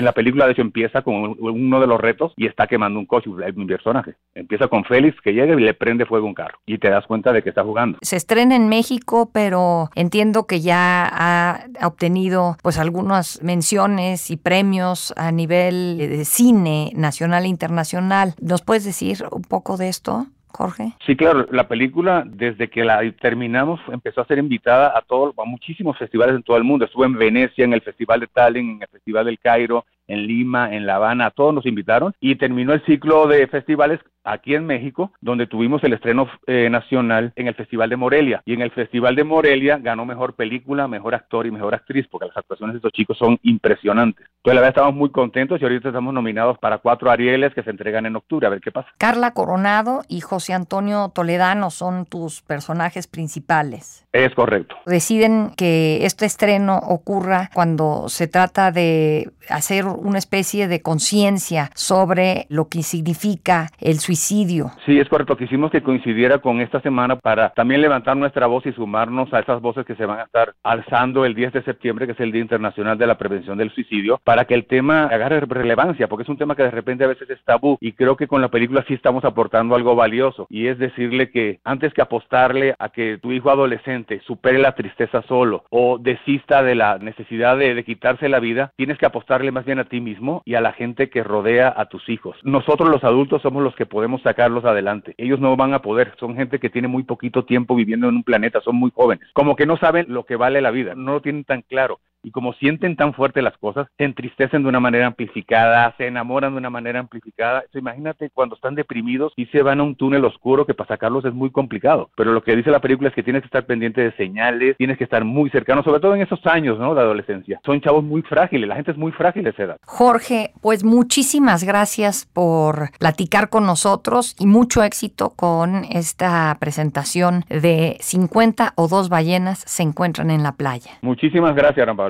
En 0.00 0.06
la 0.06 0.12
película, 0.12 0.46
de 0.46 0.52
hecho, 0.52 0.62
empieza 0.62 1.02
con 1.02 1.36
uno 1.38 1.78
de 1.78 1.86
los 1.86 2.00
retos 2.00 2.32
y 2.34 2.46
está 2.46 2.66
quemando 2.66 2.98
un 2.98 3.04
coche, 3.04 3.28
un 3.28 3.66
personaje. 3.66 4.14
Empieza 4.34 4.66
con 4.68 4.82
Félix 4.84 5.20
que 5.20 5.34
llega 5.34 5.52
y 5.52 5.62
le 5.62 5.74
prende 5.74 6.06
fuego 6.06 6.26
un 6.26 6.32
carro 6.32 6.58
y 6.64 6.78
te 6.78 6.88
das 6.88 7.06
cuenta 7.06 7.34
de 7.34 7.42
que 7.42 7.50
está 7.50 7.62
jugando. 7.64 7.98
Se 8.00 8.16
estrena 8.16 8.56
en 8.56 8.70
México, 8.70 9.28
pero 9.30 9.90
entiendo 9.94 10.46
que 10.46 10.62
ya 10.62 11.06
ha 11.06 11.86
obtenido 11.86 12.56
pues 12.62 12.78
algunas 12.78 13.42
menciones 13.42 14.30
y 14.30 14.38
premios 14.38 15.12
a 15.18 15.32
nivel 15.32 15.98
de 15.98 16.24
cine 16.24 16.92
nacional 16.94 17.44
e 17.44 17.48
internacional. 17.48 18.32
¿Nos 18.40 18.62
puedes 18.62 18.86
decir 18.86 19.26
un 19.30 19.42
poco 19.42 19.76
de 19.76 19.90
esto? 19.90 20.28
Jorge? 20.52 20.92
Sí, 21.06 21.16
claro, 21.16 21.46
la 21.50 21.68
película 21.68 22.24
desde 22.26 22.68
que 22.68 22.84
la 22.84 23.00
terminamos 23.20 23.80
empezó 23.92 24.20
a 24.20 24.26
ser 24.26 24.38
invitada 24.38 24.96
a 24.96 25.02
todos, 25.02 25.34
a 25.38 25.44
muchísimos 25.44 25.96
festivales 25.98 26.34
en 26.36 26.42
todo 26.42 26.56
el 26.56 26.64
mundo. 26.64 26.84
Estuvo 26.84 27.04
en 27.04 27.16
Venecia, 27.16 27.64
en 27.64 27.72
el 27.72 27.82
Festival 27.82 28.20
de 28.20 28.26
Tallinn, 28.26 28.70
en 28.70 28.82
el 28.82 28.88
Festival 28.88 29.26
del 29.26 29.38
Cairo, 29.38 29.84
en 30.10 30.26
Lima, 30.26 30.74
en 30.74 30.86
La 30.86 30.96
Habana, 30.96 31.30
todos 31.30 31.54
nos 31.54 31.66
invitaron 31.66 32.14
y 32.20 32.36
terminó 32.36 32.72
el 32.72 32.84
ciclo 32.84 33.26
de 33.26 33.46
festivales 33.46 34.00
aquí 34.24 34.54
en 34.54 34.66
México, 34.66 35.12
donde 35.20 35.46
tuvimos 35.46 35.82
el 35.84 35.92
estreno 35.92 36.28
eh, 36.46 36.68
nacional 36.70 37.32
en 37.36 37.48
el 37.48 37.54
Festival 37.54 37.90
de 37.90 37.96
Morelia. 37.96 38.42
Y 38.44 38.54
en 38.54 38.62
el 38.62 38.70
Festival 38.70 39.16
de 39.16 39.24
Morelia 39.24 39.78
ganó 39.78 40.04
mejor 40.04 40.34
película, 40.34 40.88
mejor 40.88 41.14
actor 41.14 41.46
y 41.46 41.50
mejor 41.50 41.74
actriz, 41.74 42.06
porque 42.10 42.28
las 42.28 42.36
actuaciones 42.36 42.74
de 42.74 42.78
estos 42.78 42.92
chicos 42.92 43.16
son 43.18 43.38
impresionantes. 43.42 44.26
Entonces, 44.26 44.54
la 44.54 44.60
verdad, 44.60 44.68
estamos 44.68 44.94
muy 44.94 45.10
contentos 45.10 45.60
y 45.60 45.64
ahorita 45.64 45.88
estamos 45.88 46.14
nominados 46.14 46.58
para 46.58 46.78
cuatro 46.78 47.10
Arieles 47.10 47.54
que 47.54 47.62
se 47.62 47.70
entregan 47.70 48.06
en 48.06 48.16
octubre. 48.16 48.46
A 48.46 48.50
ver 48.50 48.60
qué 48.60 48.70
pasa. 48.70 48.88
Carla 48.98 49.32
Coronado 49.32 50.02
y 50.08 50.20
José 50.20 50.52
Antonio 50.52 51.10
Toledano 51.14 51.70
son 51.70 52.06
tus 52.06 52.42
personajes 52.42 53.06
principales. 53.06 54.06
Es 54.12 54.34
correcto. 54.34 54.76
Deciden 54.86 55.52
que 55.56 56.04
este 56.04 56.26
estreno 56.26 56.78
ocurra 56.78 57.50
cuando 57.54 58.08
se 58.08 58.28
trata 58.28 58.72
de 58.72 59.30
hacer 59.48 59.84
una 60.00 60.18
especie 60.18 60.68
de 60.68 60.82
conciencia 60.82 61.70
sobre 61.74 62.46
lo 62.48 62.68
que 62.68 62.82
significa 62.82 63.68
el 63.80 63.98
suicidio. 63.98 64.72
Sí, 64.86 64.98
es 64.98 65.08
correcto. 65.08 65.36
Quisimos 65.36 65.70
que 65.70 65.82
coincidiera 65.82 66.38
con 66.38 66.60
esta 66.60 66.80
semana 66.80 67.16
para 67.16 67.50
también 67.50 67.80
levantar 67.80 68.16
nuestra 68.16 68.46
voz 68.46 68.64
y 68.66 68.72
sumarnos 68.72 69.32
a 69.32 69.40
esas 69.40 69.60
voces 69.60 69.86
que 69.86 69.94
se 69.94 70.06
van 70.06 70.20
a 70.20 70.24
estar 70.24 70.54
alzando 70.62 71.24
el 71.24 71.34
10 71.34 71.52
de 71.52 71.62
septiembre, 71.62 72.06
que 72.06 72.12
es 72.12 72.20
el 72.20 72.32
Día 72.32 72.42
Internacional 72.42 72.98
de 72.98 73.06
la 73.06 73.18
Prevención 73.18 73.58
del 73.58 73.70
Suicidio, 73.70 74.20
para 74.24 74.44
que 74.44 74.54
el 74.54 74.66
tema 74.66 75.04
agarre 75.04 75.40
relevancia, 75.40 76.08
porque 76.08 76.22
es 76.22 76.28
un 76.28 76.38
tema 76.38 76.56
que 76.56 76.62
de 76.62 76.70
repente 76.70 77.04
a 77.04 77.08
veces 77.08 77.28
es 77.30 77.42
tabú 77.44 77.76
y 77.80 77.92
creo 77.92 78.16
que 78.16 78.26
con 78.26 78.40
la 78.40 78.48
película 78.48 78.84
sí 78.86 78.94
estamos 78.94 79.24
aportando 79.24 79.74
algo 79.74 79.94
valioso 79.94 80.46
y 80.48 80.66
es 80.66 80.78
decirle 80.78 81.30
que 81.30 81.60
antes 81.64 81.92
que 81.92 82.02
apostarle 82.02 82.74
a 82.78 82.88
que 82.90 83.18
tu 83.18 83.32
hijo 83.32 83.50
adolescente 83.50 84.20
supere 84.26 84.58
la 84.58 84.74
tristeza 84.74 85.22
solo 85.22 85.64
o 85.70 85.98
desista 85.98 86.62
de 86.62 86.74
la 86.74 86.98
necesidad 86.98 87.56
de, 87.56 87.74
de 87.74 87.84
quitarse 87.84 88.28
la 88.28 88.40
vida, 88.40 88.72
tienes 88.76 88.98
que 88.98 89.06
apostarle 89.06 89.52
más 89.52 89.64
bien 89.64 89.78
a 89.78 89.84
ti 89.90 90.00
mismo 90.00 90.40
y 90.46 90.54
a 90.54 90.62
la 90.62 90.72
gente 90.72 91.10
que 91.10 91.22
rodea 91.22 91.74
a 91.76 91.90
tus 91.90 92.08
hijos. 92.08 92.38
Nosotros 92.42 92.88
los 92.88 93.04
adultos 93.04 93.42
somos 93.42 93.62
los 93.62 93.74
que 93.76 93.84
podemos 93.84 94.22
sacarlos 94.22 94.64
adelante. 94.64 95.14
Ellos 95.18 95.38
no 95.38 95.54
van 95.56 95.74
a 95.74 95.82
poder, 95.82 96.14
son 96.18 96.34
gente 96.34 96.58
que 96.58 96.70
tiene 96.70 96.88
muy 96.88 97.02
poquito 97.02 97.44
tiempo 97.44 97.76
viviendo 97.76 98.08
en 98.08 98.16
un 98.16 98.24
planeta, 98.24 98.62
son 98.62 98.76
muy 98.76 98.90
jóvenes, 98.94 99.28
como 99.34 99.54
que 99.54 99.66
no 99.66 99.76
saben 99.76 100.06
lo 100.08 100.24
que 100.24 100.36
vale 100.36 100.62
la 100.62 100.70
vida, 100.70 100.94
no 100.94 101.12
lo 101.12 101.20
tienen 101.20 101.44
tan 101.44 101.60
claro 101.60 102.00
y 102.22 102.30
como 102.30 102.52
sienten 102.54 102.96
tan 102.96 103.14
fuerte 103.14 103.42
las 103.42 103.56
cosas, 103.58 103.88
se 103.96 104.04
entristecen 104.04 104.62
de 104.62 104.68
una 104.68 104.80
manera 104.80 105.06
amplificada, 105.06 105.94
se 105.96 106.06
enamoran 106.06 106.52
de 106.52 106.58
una 106.58 106.70
manera 106.70 107.00
amplificada. 107.00 107.64
imagínate 107.74 108.30
cuando 108.30 108.54
están 108.54 108.74
deprimidos 108.74 109.32
y 109.36 109.46
se 109.46 109.62
van 109.62 109.80
a 109.80 109.82
un 109.82 109.94
túnel 109.94 110.24
oscuro 110.24 110.66
que 110.66 110.74
para 110.74 110.88
sacarlos 110.88 111.24
es 111.24 111.34
muy 111.34 111.50
complicado. 111.50 112.10
Pero 112.16 112.32
lo 112.32 112.42
que 112.42 112.56
dice 112.56 112.70
la 112.70 112.80
película 112.80 113.08
es 113.08 113.14
que 113.14 113.22
tienes 113.22 113.42
que 113.42 113.46
estar 113.46 113.64
pendiente 113.64 114.00
de 114.00 114.12
señales, 114.12 114.76
tienes 114.76 114.98
que 114.98 115.04
estar 115.04 115.24
muy 115.24 115.50
cercano, 115.50 115.82
sobre 115.82 116.00
todo 116.00 116.14
en 116.14 116.22
esos 116.22 116.44
años, 116.46 116.78
¿no? 116.78 116.94
De 116.94 117.00
adolescencia. 117.00 117.60
Son 117.64 117.80
chavos 117.80 118.04
muy 118.04 118.22
frágiles, 118.22 118.68
la 118.68 118.76
gente 118.76 118.90
es 118.90 118.96
muy 118.96 119.12
frágil 119.12 119.46
a 119.46 119.50
esa 119.50 119.62
edad. 119.62 119.76
Jorge, 119.86 120.52
pues 120.60 120.84
muchísimas 120.84 121.64
gracias 121.64 122.26
por 122.32 122.90
platicar 122.98 123.48
con 123.48 123.66
nosotros 123.66 124.36
y 124.38 124.46
mucho 124.46 124.82
éxito 124.82 125.30
con 125.36 125.84
esta 125.90 126.56
presentación 126.60 127.44
de 127.48 127.96
50 128.00 128.72
o 128.76 128.88
dos 128.88 129.08
ballenas 129.08 129.60
se 129.66 129.82
encuentran 129.82 130.30
en 130.30 130.42
la 130.42 130.52
playa. 130.52 130.90
Muchísimas 131.02 131.54
gracias, 131.54 131.86
Pablo. 131.96 132.09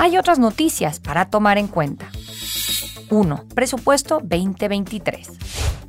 Hay 0.00 0.16
otras 0.16 0.38
noticias 0.38 1.00
para 1.00 1.28
tomar 1.28 1.58
en 1.58 1.66
cuenta. 1.66 2.08
1. 3.10 3.44
Presupuesto 3.52 4.20
2023. 4.22 5.28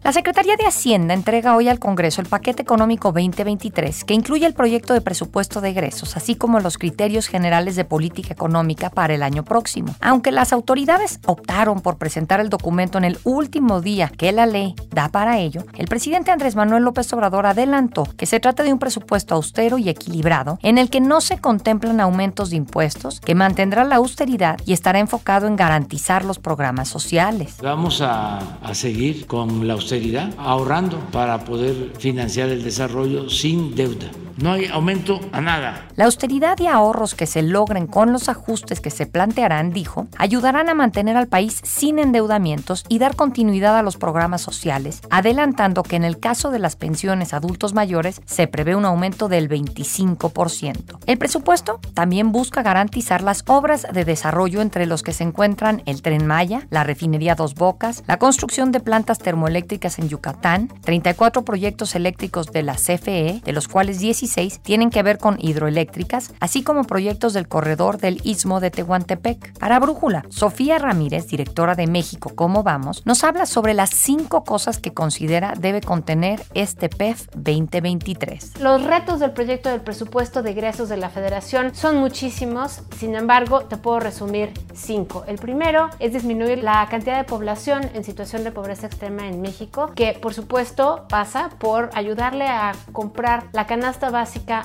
La 0.01 0.13
Secretaría 0.13 0.56
de 0.56 0.65
Hacienda 0.65 1.13
entrega 1.13 1.58
hoy 1.58 1.68
al 1.68 1.77
Congreso 1.77 2.22
el 2.22 2.27
paquete 2.27 2.62
económico 2.62 3.12
2023, 3.12 4.06
que 4.06 4.13
incluye 4.13 4.46
el 4.46 4.53
proyecto 4.53 4.94
de 4.94 5.01
presupuesto 5.01 5.60
de 5.60 5.70
egresos, 5.70 6.15
así 6.15 6.36
como 6.36 6.62
los 6.62 6.77
criterios 6.77 7.27
generales 7.27 7.75
de 7.75 7.84
política 7.84 8.34
económica 8.34 8.89
para 8.89 9.13
el 9.13 9.24
año 9.24 9.44
próximo. 9.44 9.94
Aunque 10.00 10.32
las 10.32 10.53
autoridades 10.53 11.20
optaron 11.25 11.82
por 11.82 11.98
presentar 11.98 12.39
el 12.39 12.50
documento 12.50 12.98
en 12.98 13.03
el 13.03 13.20
último 13.25 13.82
día 13.82 14.08
que 14.08 14.32
la 14.32 14.46
ley 14.46 14.74
da 14.89 15.10
para 15.10 15.38
ello, 15.38 15.65
el 15.77 15.88
presidente 15.88 16.32
Andrés 16.32 16.56
Manuel 16.56 16.84
López 16.84 17.12
Obrador 17.12 17.46
adelantó 17.46 18.08
que 18.18 18.25
se 18.25 18.39
trata 18.39 18.63
de 18.63 18.72
un 18.72 18.79
presupuesto 18.79 19.36
austero 19.36 19.77
y 19.77 19.89
equilibrado, 19.89 20.60
en 20.63 20.77
el 20.77 20.89
que 20.89 21.01
no 21.01 21.20
se 21.20 21.39
contemplan 21.39 22.00
aumentos 22.00 22.51
de 22.51 22.56
impuestos, 22.56 23.20
que 23.20 23.36
mantendrá 23.36 23.84
la 23.84 23.98
austeridad 23.98 24.58
y 24.65 24.72
estará 24.72 25.00
enfocado 25.00 25.46
en 25.46 25.58
garantizar 25.58 26.24
los 26.24 26.39
programas 26.39 26.88
sociales. 26.88 27.58
Vamos 27.62 28.01
a, 28.01 28.60
a 28.63 28.74
seguir 28.74 29.27
con 29.27 29.68
la 29.68 29.74
austeridad 29.89 30.31
ahorrando 30.38 31.00
para 31.12 31.43
poder 31.46 31.93
financiar 31.98 32.50
el 32.50 32.63
desarrollo 32.63 33.27
sin 33.29 33.74
deuda. 33.74 34.12
No 34.41 34.53
hay 34.53 34.67
aumento 34.67 35.19
a 35.34 35.41
nada. 35.41 35.86
La 35.98 36.05
austeridad 36.05 36.58
y 36.60 36.67
ahorros 36.67 37.13
que 37.13 37.25
se 37.25 37.41
logren 37.41 37.88
con 37.88 38.13
los 38.13 38.29
ajustes 38.29 38.79
que 38.79 38.89
se 38.89 39.05
plantearán, 39.05 39.74
dijo, 39.74 40.08
ayudarán 40.17 40.69
a 40.69 40.75
mantener 40.75 41.17
al 41.17 41.27
país 41.27 41.60
sin 41.63 42.00
endeudamientos 42.00 42.86
y 42.88 43.00
dar 43.00 43.17
continuidad 43.17 43.77
a 43.77 43.84
los 43.84 43.98
programas 43.98 44.41
sociales, 44.41 45.01
adelantando 45.10 45.84
que 45.84 45.98
en 45.98 46.05
el 46.05 46.19
caso 46.19 46.51
de 46.51 46.60
las 46.60 46.77
pensiones 46.77 47.34
adultos 47.34 47.74
mayores 47.74 48.22
se 48.25 48.48
prevé 48.48 48.77
un 48.77 48.86
aumento 48.86 49.27
del 49.27 49.50
25%. 49.50 51.00
El 51.05 51.17
presupuesto 51.17 51.81
también 51.93 52.31
busca 52.31 52.63
garantizar 52.63 53.22
las 53.22 53.43
obras 53.46 53.88
de 53.91 54.05
desarrollo 54.05 54.62
entre 54.62 54.86
los 54.86 55.03
que 55.03 55.12
se 55.12 55.25
encuentran 55.25 55.84
el 55.86 56.01
tren 56.01 56.25
Maya, 56.25 56.65
la 56.69 56.86
refinería 56.86 57.36
Dos 57.36 57.55
Bocas, 57.55 58.03
la 58.08 58.19
construcción 58.19 58.72
de 58.72 58.79
plantas 58.79 59.19
termoeléctricas 59.19 60.00
en 60.00 60.08
Yucatán, 60.08 60.69
34 60.86 61.43
proyectos 61.43 61.93
eléctricos 61.96 62.53
de 62.53 62.63
la 62.63 62.75
CFE, 62.75 63.41
de 63.43 63.51
los 63.51 63.67
cuales 63.67 64.00
16 64.00 64.29
tienen 64.62 64.90
que 64.90 65.04
ver 65.04 65.18
con 65.18 65.38
hidroeléctricas, 65.40 66.34
así 66.40 66.64
como 66.64 66.84
proyectos 66.84 67.34
del 67.34 67.48
corredor 67.48 67.98
del 67.98 68.22
Istmo 68.24 68.60
de 68.60 68.72
Tehuantepec. 68.72 69.58
Para 69.58 69.80
Brújula, 69.80 70.24
Sofía 70.30 70.78
Ramírez, 70.78 71.28
directora 71.28 71.76
de 71.76 71.88
México 71.88 72.32
¿Cómo 72.36 72.64
vamos?, 72.64 73.06
nos 73.06 73.24
habla 73.24 73.46
sobre 73.46 73.74
las 73.74 73.90
cinco 73.90 74.44
cosas 74.44 74.80
que 74.80 74.94
considera 74.94 75.54
debe 75.58 75.82
contener 75.82 76.42
este 76.54 76.90
PEF 76.90 77.28
2023. 77.36 78.60
Los 78.62 78.84
retos 78.84 79.20
del 79.20 79.32
proyecto 79.32 79.70
del 79.70 79.82
presupuesto 79.82 80.44
de 80.44 80.52
egresos 80.52 80.90
de 80.90 80.98
la 80.98 81.10
Federación 81.10 81.74
son 81.74 81.98
muchísimos, 81.98 82.82
sin 82.98 83.16
embargo, 83.16 83.62
te 83.62 83.78
puedo 83.78 84.00
resumir 84.00 84.54
cinco. 84.74 85.24
El 85.28 85.38
primero 85.38 85.90
es 86.00 86.14
disminuir 86.14 86.64
la 86.64 86.88
cantidad 86.90 87.18
de 87.18 87.24
población 87.24 87.90
en 87.94 88.04
situación 88.04 88.44
de 88.44 88.52
pobreza 88.52 88.88
extrema 88.88 89.28
en 89.28 89.42
México, 89.42 89.92
que 89.96 90.14
por 90.22 90.34
supuesto 90.34 91.06
pasa 91.10 91.50
por 91.58 91.90
ayudarle 91.94 92.48
a 92.48 92.74
comprar 92.92 93.48
la 93.54 93.66
canasta 93.66 94.10
básica 94.10 94.19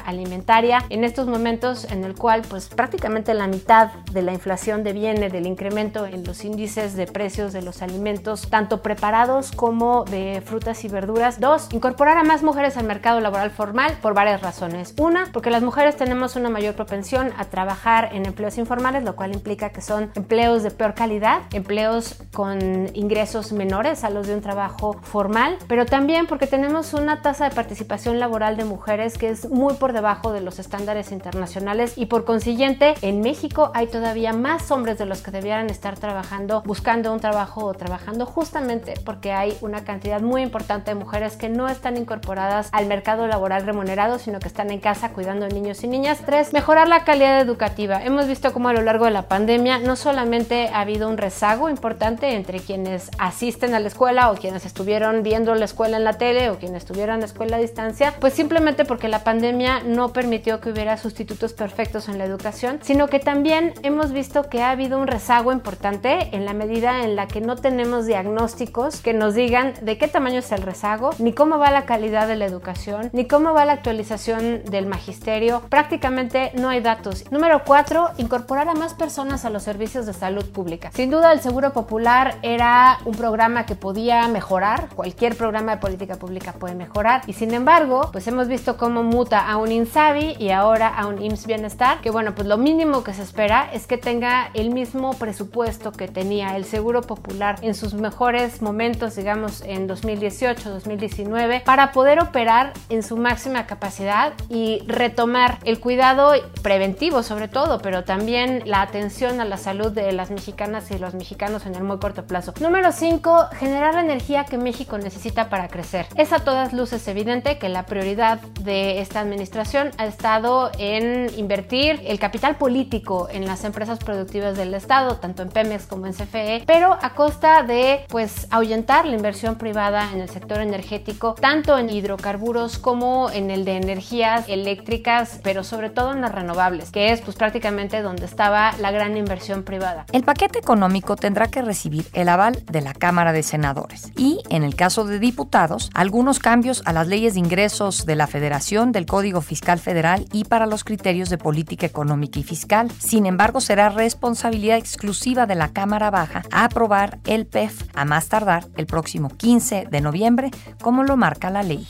alimentaria 0.06 0.84
en 0.90 1.04
estos 1.04 1.26
momentos 1.26 1.84
en 1.90 2.04
el 2.04 2.14
cual 2.14 2.42
pues 2.48 2.68
prácticamente 2.68 3.34
la 3.34 3.46
mitad 3.46 3.92
de 4.12 4.22
la 4.22 4.32
inflación 4.32 4.82
deviene 4.84 5.28
del 5.30 5.46
incremento 5.46 6.06
en 6.06 6.24
los 6.24 6.44
índices 6.44 6.96
de 6.96 7.06
precios 7.06 7.52
de 7.52 7.62
los 7.62 7.82
alimentos 7.82 8.48
tanto 8.50 8.82
preparados 8.82 9.52
como 9.52 10.04
de 10.04 10.42
frutas 10.44 10.84
y 10.84 10.88
verduras. 10.88 11.40
Dos, 11.40 11.68
incorporar 11.72 12.16
a 12.18 12.24
más 12.24 12.42
mujeres 12.42 12.76
al 12.76 12.86
mercado 12.86 13.20
laboral 13.20 13.50
formal 13.50 13.96
por 14.00 14.14
varias 14.14 14.40
razones. 14.40 14.94
Una, 14.98 15.26
porque 15.32 15.50
las 15.50 15.62
mujeres 15.62 15.96
tenemos 15.96 16.36
una 16.36 16.50
mayor 16.50 16.74
propensión 16.74 17.32
a 17.36 17.44
trabajar 17.46 18.10
en 18.12 18.26
empleos 18.26 18.58
informales, 18.58 19.04
lo 19.04 19.16
cual 19.16 19.34
implica 19.34 19.70
que 19.70 19.80
son 19.80 20.10
empleos 20.14 20.62
de 20.62 20.70
peor 20.70 20.94
calidad, 20.94 21.42
empleos 21.52 22.16
con 22.32 22.58
ingresos 22.94 23.52
menores 23.52 24.04
a 24.04 24.10
los 24.10 24.26
de 24.26 24.34
un 24.34 24.40
trabajo 24.40 24.96
formal, 25.02 25.58
pero 25.68 25.86
también 25.86 26.26
porque 26.26 26.46
tenemos 26.46 26.94
una 26.94 27.22
tasa 27.22 27.48
de 27.48 27.54
participación 27.54 28.18
laboral 28.18 28.56
de 28.56 28.64
mujeres 28.64 29.18
que 29.18 29.28
es 29.28 29.43
muy 29.50 29.74
por 29.74 29.92
debajo 29.92 30.32
de 30.32 30.40
los 30.40 30.58
estándares 30.58 31.12
internacionales 31.12 31.94
y 31.96 32.06
por 32.06 32.24
consiguiente 32.24 32.94
en 33.02 33.20
México 33.20 33.70
hay 33.74 33.86
todavía 33.86 34.32
más 34.32 34.70
hombres 34.70 34.98
de 34.98 35.06
los 35.06 35.22
que 35.22 35.30
debieran 35.30 35.70
estar 35.70 35.98
trabajando, 35.98 36.62
buscando 36.62 37.12
un 37.12 37.20
trabajo 37.20 37.64
o 37.64 37.74
trabajando 37.74 38.26
justamente 38.26 38.94
porque 39.04 39.32
hay 39.32 39.56
una 39.60 39.84
cantidad 39.84 40.20
muy 40.20 40.42
importante 40.42 40.90
de 40.90 40.94
mujeres 40.94 41.36
que 41.36 41.48
no 41.48 41.68
están 41.68 41.96
incorporadas 41.96 42.68
al 42.72 42.86
mercado 42.86 43.26
laboral 43.26 43.66
remunerado, 43.66 44.18
sino 44.18 44.38
que 44.38 44.48
están 44.48 44.70
en 44.70 44.80
casa 44.80 45.12
cuidando 45.12 45.48
niños 45.48 45.82
y 45.84 45.88
niñas. 45.88 46.20
Tres, 46.24 46.52
mejorar 46.52 46.88
la 46.88 47.04
calidad 47.04 47.40
educativa. 47.40 48.02
Hemos 48.02 48.26
visto 48.26 48.52
cómo 48.52 48.68
a 48.68 48.72
lo 48.72 48.82
largo 48.82 49.04
de 49.04 49.10
la 49.10 49.28
pandemia 49.28 49.78
no 49.78 49.96
solamente 49.96 50.68
ha 50.68 50.80
habido 50.80 51.08
un 51.08 51.16
rezago 51.16 51.68
importante 51.68 52.34
entre 52.34 52.60
quienes 52.60 53.10
asisten 53.18 53.74
a 53.74 53.80
la 53.80 53.88
escuela 53.88 54.30
o 54.30 54.36
quienes 54.36 54.66
estuvieron 54.66 55.22
viendo 55.22 55.54
la 55.54 55.64
escuela 55.64 55.96
en 55.96 56.04
la 56.04 56.14
tele 56.14 56.50
o 56.50 56.58
quienes 56.58 56.82
estuvieron 56.82 57.14
en 57.14 57.20
la 57.20 57.26
escuela 57.26 57.56
a 57.56 57.60
distancia, 57.60 58.14
pues 58.20 58.34
simplemente 58.34 58.84
porque 58.84 59.08
la 59.08 59.23
pandemia 59.24 59.80
no 59.84 60.12
permitió 60.12 60.60
que 60.60 60.70
hubiera 60.70 60.96
sustitutos 60.96 61.52
perfectos 61.52 62.08
en 62.08 62.18
la 62.18 62.24
educación, 62.24 62.78
sino 62.82 63.08
que 63.08 63.18
también 63.18 63.74
hemos 63.82 64.12
visto 64.12 64.48
que 64.48 64.62
ha 64.62 64.70
habido 64.70 64.98
un 64.98 65.06
rezago 65.06 65.52
importante 65.52 66.28
en 66.32 66.44
la 66.44 66.54
medida 66.54 67.02
en 67.02 67.16
la 67.16 67.26
que 67.26 67.40
no 67.40 67.56
tenemos 67.56 68.06
diagnósticos 68.06 69.00
que 69.00 69.14
nos 69.14 69.34
digan 69.34 69.74
de 69.82 69.98
qué 69.98 70.08
tamaño 70.08 70.38
es 70.38 70.52
el 70.52 70.62
rezago, 70.62 71.10
ni 71.18 71.32
cómo 71.32 71.58
va 71.58 71.70
la 71.70 71.86
calidad 71.86 72.28
de 72.28 72.36
la 72.36 72.44
educación, 72.44 73.10
ni 73.12 73.26
cómo 73.26 73.54
va 73.54 73.64
la 73.64 73.72
actualización 73.72 74.64
del 74.64 74.86
magisterio. 74.86 75.62
Prácticamente 75.68 76.52
no 76.54 76.68
hay 76.68 76.80
datos. 76.80 77.24
Número 77.30 77.62
cuatro, 77.64 78.10
incorporar 78.18 78.68
a 78.68 78.74
más 78.74 78.94
personas 78.94 79.44
a 79.44 79.50
los 79.50 79.62
servicios 79.62 80.06
de 80.06 80.12
salud 80.12 80.44
pública. 80.52 80.90
Sin 80.94 81.10
duda, 81.10 81.32
el 81.32 81.40
Seguro 81.40 81.72
Popular 81.72 82.36
era 82.42 82.98
un 83.04 83.14
programa 83.14 83.66
que 83.66 83.74
podía 83.74 84.26
mejorar. 84.28 84.88
Cualquier 84.94 85.36
programa 85.36 85.76
de 85.76 85.80
política 85.80 86.16
pública 86.16 86.52
puede 86.52 86.74
mejorar. 86.74 87.22
Y 87.26 87.32
sin 87.32 87.54
embargo, 87.54 88.10
pues 88.12 88.26
hemos 88.26 88.48
visto 88.48 88.76
cómo 88.76 89.02
muta 89.14 89.48
a 89.48 89.58
un 89.58 89.70
INSABI 89.70 90.38
y 90.40 90.50
ahora 90.50 90.88
a 90.88 91.06
un 91.06 91.22
IMSS 91.22 91.46
Bienestar, 91.46 92.00
que 92.00 92.10
bueno, 92.10 92.34
pues 92.34 92.48
lo 92.48 92.58
mínimo 92.58 93.04
que 93.04 93.14
se 93.14 93.22
espera 93.22 93.70
es 93.72 93.86
que 93.86 93.96
tenga 93.96 94.50
el 94.54 94.74
mismo 94.74 95.14
presupuesto 95.14 95.92
que 95.92 96.08
tenía 96.08 96.56
el 96.56 96.64
Seguro 96.64 97.00
Popular 97.00 97.56
en 97.62 97.74
sus 97.74 97.94
mejores 97.94 98.60
momentos, 98.60 99.14
digamos 99.14 99.60
en 99.60 99.86
2018, 99.86 100.68
2019, 100.68 101.62
para 101.64 101.92
poder 101.92 102.20
operar 102.20 102.72
en 102.88 103.04
su 103.04 103.16
máxima 103.16 103.66
capacidad 103.66 104.32
y 104.48 104.82
retomar 104.88 105.58
el 105.64 105.78
cuidado 105.78 106.32
preventivo 106.62 107.22
sobre 107.22 107.46
todo, 107.46 107.78
pero 107.78 108.02
también 108.02 108.62
la 108.64 108.82
atención 108.82 109.40
a 109.40 109.44
la 109.44 109.58
salud 109.58 109.92
de 109.92 110.10
las 110.10 110.32
mexicanas 110.32 110.90
y 110.90 110.98
los 110.98 111.14
mexicanos 111.14 111.66
en 111.66 111.76
el 111.76 111.84
muy 111.84 111.98
corto 111.98 112.26
plazo. 112.26 112.52
Número 112.60 112.90
5, 112.90 113.50
generar 113.60 113.94
la 113.94 114.00
energía 114.00 114.44
que 114.44 114.58
México 114.58 114.98
necesita 114.98 115.48
para 115.48 115.68
crecer. 115.68 116.06
Es 116.16 116.32
a 116.32 116.40
todas 116.40 116.72
luces 116.72 117.06
evidente 117.06 117.58
que 117.58 117.68
la 117.68 117.86
prioridad 117.86 118.40
de 118.60 119.03
esta 119.04 119.20
administración 119.20 119.90
ha 119.98 120.06
estado 120.06 120.70
en 120.78 121.30
invertir 121.36 122.00
el 122.06 122.18
capital 122.18 122.56
político 122.56 123.28
en 123.30 123.44
las 123.46 123.64
empresas 123.64 123.98
productivas 123.98 124.56
del 124.56 124.72
Estado, 124.72 125.16
tanto 125.16 125.42
en 125.42 125.50
Pemex 125.50 125.86
como 125.86 126.06
en 126.06 126.14
CFE, 126.14 126.64
pero 126.66 126.96
a 127.00 127.14
costa 127.14 127.62
de 127.62 128.06
pues 128.08 128.46
ahuyentar 128.50 129.04
la 129.04 129.14
inversión 129.14 129.56
privada 129.56 130.10
en 130.12 130.20
el 130.20 130.30
sector 130.30 130.60
energético, 130.60 131.34
tanto 131.34 131.78
en 131.78 131.90
hidrocarburos 131.90 132.78
como 132.78 133.30
en 133.30 133.50
el 133.50 133.66
de 133.66 133.76
energías 133.76 134.48
eléctricas, 134.48 135.38
pero 135.42 135.64
sobre 135.64 135.90
todo 135.90 136.12
en 136.12 136.22
las 136.22 136.32
renovables, 136.32 136.90
que 136.90 137.12
es 137.12 137.20
pues 137.20 137.36
prácticamente 137.36 138.00
donde 138.00 138.24
estaba 138.24 138.72
la 138.80 138.90
gran 138.90 139.18
inversión 139.18 139.64
privada. 139.64 140.06
El 140.12 140.24
paquete 140.24 140.58
económico 140.58 141.16
tendrá 141.16 141.48
que 141.48 141.60
recibir 141.60 142.06
el 142.14 142.30
aval 142.30 142.64
de 142.64 142.80
la 142.80 142.94
Cámara 142.94 143.32
de 143.32 143.42
Senadores 143.42 144.10
y, 144.16 144.40
en 144.48 144.64
el 144.64 144.74
caso 144.76 145.04
de 145.04 145.18
diputados, 145.18 145.90
algunos 145.92 146.38
cambios 146.38 146.82
a 146.86 146.94
las 146.94 147.06
leyes 147.06 147.34
de 147.34 147.40
ingresos 147.40 148.06
de 148.06 148.16
la 148.16 148.26
Federación, 148.26 148.92
del 148.94 149.04
Código 149.04 149.42
Fiscal 149.42 149.78
Federal 149.78 150.24
y 150.32 150.44
para 150.44 150.64
los 150.64 150.84
criterios 150.84 151.28
de 151.28 151.36
política 151.36 151.84
económica 151.84 152.40
y 152.40 152.42
fiscal. 152.42 152.90
Sin 152.98 153.26
embargo, 153.26 153.60
será 153.60 153.90
responsabilidad 153.90 154.78
exclusiva 154.78 155.44
de 155.44 155.56
la 155.56 155.68
Cámara 155.68 156.10
Baja 156.10 156.42
aprobar 156.50 157.18
el 157.26 157.44
PEF 157.44 157.82
a 157.94 158.06
más 158.06 158.28
tardar 158.28 158.66
el 158.78 158.86
próximo 158.86 159.28
15 159.28 159.88
de 159.90 160.00
noviembre, 160.00 160.50
como 160.80 161.02
lo 161.02 161.18
marca 161.18 161.50
la 161.50 161.62
ley. 161.62 161.86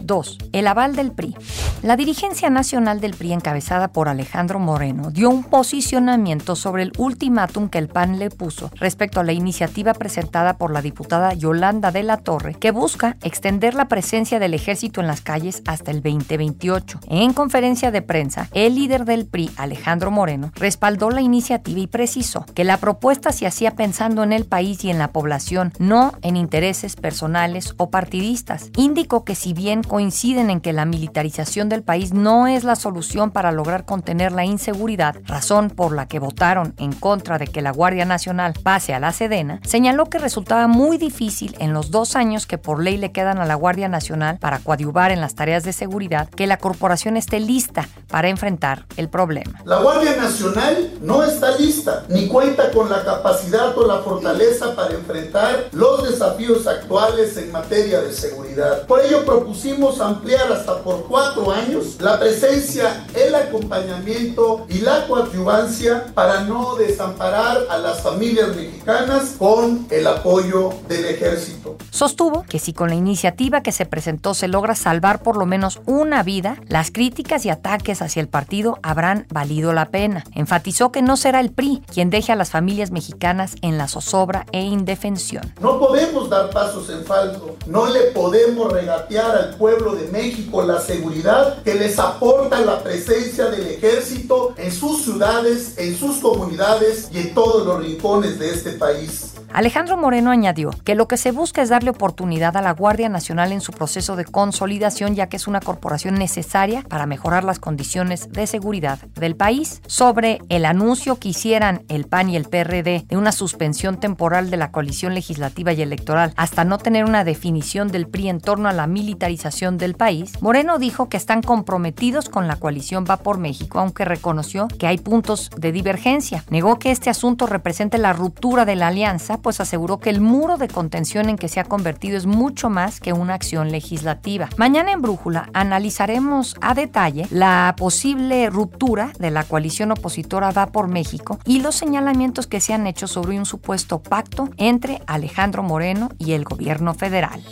2. 0.00 0.38
El 0.52 0.66
aval 0.66 0.96
del 0.96 1.12
PRI. 1.12 1.34
La 1.82 1.96
dirigencia 1.96 2.50
nacional 2.50 3.00
del 3.00 3.14
PRI, 3.14 3.32
encabezada 3.32 3.88
por 3.88 4.08
Alejandro 4.08 4.58
Moreno, 4.58 5.10
dio 5.10 5.30
un 5.30 5.44
posicionamiento 5.44 6.56
sobre 6.56 6.82
el 6.82 6.92
ultimátum 6.98 7.68
que 7.68 7.78
el 7.78 7.88
PAN 7.88 8.18
le 8.18 8.30
puso 8.30 8.70
respecto 8.74 9.20
a 9.20 9.24
la 9.24 9.32
iniciativa 9.32 9.94
presentada 9.94 10.56
por 10.56 10.72
la 10.72 10.82
diputada 10.82 11.34
Yolanda 11.34 11.92
de 11.92 12.02
la 12.02 12.16
Torre, 12.16 12.54
que 12.54 12.70
busca 12.70 13.16
extender 13.22 13.74
la 13.74 13.86
presencia 13.88 14.38
del 14.38 14.54
ejército 14.54 15.00
en 15.00 15.06
las 15.06 15.20
calles 15.20 15.62
hasta 15.66 15.90
el 15.90 16.02
2028. 16.02 17.00
En 17.08 17.32
conferencia 17.32 17.90
de 17.90 18.02
prensa, 18.02 18.48
el 18.52 18.74
líder 18.74 19.04
del 19.04 19.26
PRI, 19.26 19.50
Alejandro 19.56 20.10
Moreno, 20.10 20.52
respaldó 20.56 21.10
la 21.10 21.20
iniciativa 21.20 21.80
y 21.80 21.86
precisó 21.86 22.44
que 22.54 22.64
la 22.64 22.78
propuesta 22.78 23.32
se 23.32 23.46
hacía 23.46 23.76
pensando 23.76 24.22
en 24.22 24.32
el 24.32 24.44
país 24.44 24.84
y 24.84 24.90
en 24.90 24.98
la 24.98 25.12
población, 25.12 25.72
no 25.78 26.12
en 26.22 26.36
intereses 26.36 26.96
personales 26.96 27.74
o 27.76 27.90
partidistas. 27.90 28.70
Indicó 28.76 29.24
que 29.24 29.34
si 29.34 29.52
bien 29.52 29.82
coinciden 29.88 30.50
en 30.50 30.60
que 30.60 30.72
la 30.72 30.84
militarización 30.84 31.68
del 31.68 31.82
país 31.82 32.12
no 32.12 32.46
es 32.46 32.62
la 32.62 32.76
solución 32.76 33.30
para 33.30 33.50
lograr 33.50 33.84
contener 33.84 34.30
la 34.32 34.44
inseguridad, 34.44 35.16
razón 35.24 35.70
por 35.70 35.94
la 35.94 36.06
que 36.06 36.20
votaron 36.20 36.74
en 36.78 36.92
contra 36.92 37.38
de 37.38 37.48
que 37.48 37.62
la 37.62 37.72
Guardia 37.72 38.04
Nacional 38.04 38.54
pase 38.62 38.94
a 38.94 39.00
la 39.00 39.12
Sedena, 39.12 39.60
señaló 39.64 40.06
que 40.06 40.18
resultaba 40.18 40.68
muy 40.68 40.98
difícil 40.98 41.56
en 41.58 41.72
los 41.72 41.90
dos 41.90 42.14
años 42.14 42.46
que 42.46 42.58
por 42.58 42.82
ley 42.82 42.96
le 42.98 43.10
quedan 43.10 43.38
a 43.38 43.46
la 43.46 43.54
Guardia 43.54 43.88
Nacional 43.88 44.38
para 44.38 44.60
coadyuvar 44.60 45.10
en 45.10 45.20
las 45.20 45.34
tareas 45.34 45.64
de 45.64 45.72
seguridad 45.72 46.28
que 46.28 46.46
la 46.46 46.58
corporación 46.58 47.16
esté 47.16 47.40
lista 47.40 47.88
para 48.10 48.28
enfrentar 48.28 48.84
el 48.96 49.08
problema. 49.08 49.62
La 49.64 49.80
Guardia 49.80 50.16
Nacional 50.16 50.92
no 51.00 51.22
está 51.22 51.56
lista 51.56 52.04
ni 52.08 52.26
cuenta 52.26 52.70
con 52.70 52.88
la 52.88 53.04
capacidad 53.04 53.76
o 53.76 53.86
la 53.86 53.98
fortaleza 53.98 54.74
para 54.74 54.94
enfrentar 54.94 55.68
los 55.72 56.08
desafíos 56.08 56.66
actuales 56.66 57.36
en 57.36 57.52
materia 57.52 58.00
de 58.00 58.12
seguridad. 58.12 58.86
Por 58.86 59.00
ello 59.00 59.24
propusimos 59.24 60.00
ampliar 60.00 60.50
hasta 60.52 60.78
por 60.82 61.06
cuatro 61.06 61.50
años 61.52 61.96
la 62.00 62.18
presencia, 62.18 63.06
el 63.14 63.34
acompañamiento 63.34 64.66
y 64.68 64.80
la 64.80 65.06
coadyuvancia 65.06 66.06
para 66.14 66.42
no 66.42 66.76
desamparar 66.76 67.58
a 67.70 67.78
las 67.78 68.00
familias 68.00 68.54
mexicanas 68.54 69.34
con 69.38 69.86
el 69.90 70.06
apoyo 70.06 70.70
del 70.88 71.04
ejército. 71.06 71.76
Sostuvo 71.90 72.42
que 72.42 72.58
si 72.58 72.72
con 72.72 72.88
la 72.88 72.94
iniciativa 72.94 73.62
que 73.62 73.72
se 73.72 73.86
presentó 73.86 74.34
se 74.34 74.48
logra 74.48 74.74
salvar 74.74 75.22
por 75.22 75.36
lo 75.36 75.46
menos 75.46 75.80
una 75.86 76.22
vida, 76.22 76.56
las 76.68 76.90
críticas 76.90 77.44
y 77.44 77.50
ataques 77.50 77.97
hacia 78.02 78.20
el 78.20 78.28
partido 78.28 78.78
habrán 78.82 79.26
valido 79.30 79.72
la 79.72 79.86
pena. 79.86 80.24
Enfatizó 80.34 80.92
que 80.92 81.02
no 81.02 81.16
será 81.16 81.40
el 81.40 81.50
PRI 81.50 81.82
quien 81.92 82.10
deje 82.10 82.32
a 82.32 82.36
las 82.36 82.50
familias 82.50 82.90
mexicanas 82.90 83.54
en 83.62 83.78
la 83.78 83.88
zozobra 83.88 84.46
e 84.52 84.62
indefensión. 84.62 85.54
No 85.60 85.78
podemos 85.78 86.28
dar 86.28 86.50
pasos 86.50 86.90
en 86.90 87.04
falso, 87.04 87.56
no 87.66 87.86
le 87.86 88.10
podemos 88.12 88.72
regatear 88.72 89.30
al 89.36 89.54
pueblo 89.56 89.94
de 89.94 90.08
México 90.08 90.62
la 90.62 90.80
seguridad 90.80 91.62
que 91.62 91.74
les 91.74 91.98
aporta 91.98 92.60
la 92.60 92.82
presencia 92.82 93.46
del 93.46 93.66
ejército 93.66 94.54
en 94.56 94.72
sus 94.72 95.02
ciudades, 95.02 95.74
en 95.78 95.96
sus 95.96 96.18
comunidades 96.18 97.08
y 97.12 97.18
en 97.18 97.34
todos 97.34 97.66
los 97.66 97.80
rincones 97.80 98.38
de 98.38 98.50
este 98.50 98.72
país. 98.72 99.37
Alejandro 99.52 99.96
Moreno 99.96 100.30
añadió 100.30 100.70
que 100.84 100.94
lo 100.94 101.08
que 101.08 101.16
se 101.16 101.32
busca 101.32 101.62
es 101.62 101.70
darle 101.70 101.90
oportunidad 101.90 102.56
a 102.56 102.62
la 102.62 102.72
Guardia 102.72 103.08
Nacional 103.08 103.50
en 103.50 103.60
su 103.60 103.72
proceso 103.72 104.14
de 104.14 104.24
consolidación, 104.24 105.14
ya 105.14 105.28
que 105.28 105.36
es 105.36 105.48
una 105.48 105.60
corporación 105.60 106.14
necesaria 106.14 106.82
para 106.82 107.06
mejorar 107.06 107.44
las 107.44 107.58
condiciones 107.58 108.30
de 108.30 108.46
seguridad 108.46 108.98
del 109.14 109.36
país. 109.36 109.80
Sobre 109.86 110.40
el 110.48 110.64
anuncio 110.64 111.18
que 111.18 111.30
hicieran 111.30 111.82
el 111.88 112.06
PAN 112.06 112.28
y 112.28 112.36
el 112.36 112.44
PRD 112.44 113.04
de 113.08 113.16
una 113.16 113.32
suspensión 113.32 113.98
temporal 113.98 114.50
de 114.50 114.58
la 114.58 114.70
coalición 114.70 115.14
legislativa 115.14 115.72
y 115.72 115.82
electoral 115.82 116.32
hasta 116.36 116.64
no 116.64 116.78
tener 116.78 117.04
una 117.04 117.24
definición 117.24 117.88
del 117.88 118.06
PRI 118.06 118.28
en 118.28 118.40
torno 118.40 118.68
a 118.68 118.72
la 118.74 118.86
militarización 118.86 119.78
del 119.78 119.94
país, 119.94 120.40
Moreno 120.42 120.78
dijo 120.78 121.08
que 121.08 121.16
están 121.16 121.42
comprometidos 121.42 122.28
con 122.28 122.48
la 122.48 122.56
coalición 122.56 123.06
Va 123.08 123.16
por 123.16 123.38
México, 123.38 123.80
aunque 123.80 124.04
reconoció 124.04 124.68
que 124.68 124.86
hay 124.86 124.98
puntos 124.98 125.50
de 125.56 125.72
divergencia. 125.72 126.44
Negó 126.50 126.78
que 126.78 126.90
este 126.90 127.10
asunto 127.10 127.46
represente 127.46 127.98
la 127.98 128.12
ruptura 128.12 128.64
de 128.64 128.76
la 128.76 128.88
alianza 128.88 129.37
pues 129.40 129.60
aseguró 129.60 130.00
que 130.00 130.10
el 130.10 130.20
muro 130.20 130.56
de 130.56 130.68
contención 130.68 131.28
en 131.28 131.36
que 131.36 131.48
se 131.48 131.60
ha 131.60 131.64
convertido 131.64 132.16
es 132.16 132.26
mucho 132.26 132.70
más 132.70 133.00
que 133.00 133.12
una 133.12 133.34
acción 133.34 133.70
legislativa. 133.70 134.48
Mañana 134.56 134.92
en 134.92 135.02
Brújula 135.02 135.50
analizaremos 135.52 136.56
a 136.60 136.74
detalle 136.74 137.26
la 137.30 137.74
posible 137.76 138.50
ruptura 138.50 139.12
de 139.18 139.30
la 139.30 139.44
coalición 139.44 139.92
opositora 139.92 140.50
Va 140.50 140.66
por 140.66 140.88
México 140.88 141.38
y 141.44 141.60
los 141.60 141.74
señalamientos 141.74 142.46
que 142.46 142.60
se 142.60 142.74
han 142.74 142.86
hecho 142.86 143.06
sobre 143.06 143.38
un 143.38 143.46
supuesto 143.46 144.02
pacto 144.02 144.48
entre 144.56 145.02
Alejandro 145.06 145.62
Moreno 145.62 146.10
y 146.18 146.32
el 146.32 146.44
gobierno 146.44 146.94
federal. 146.94 147.42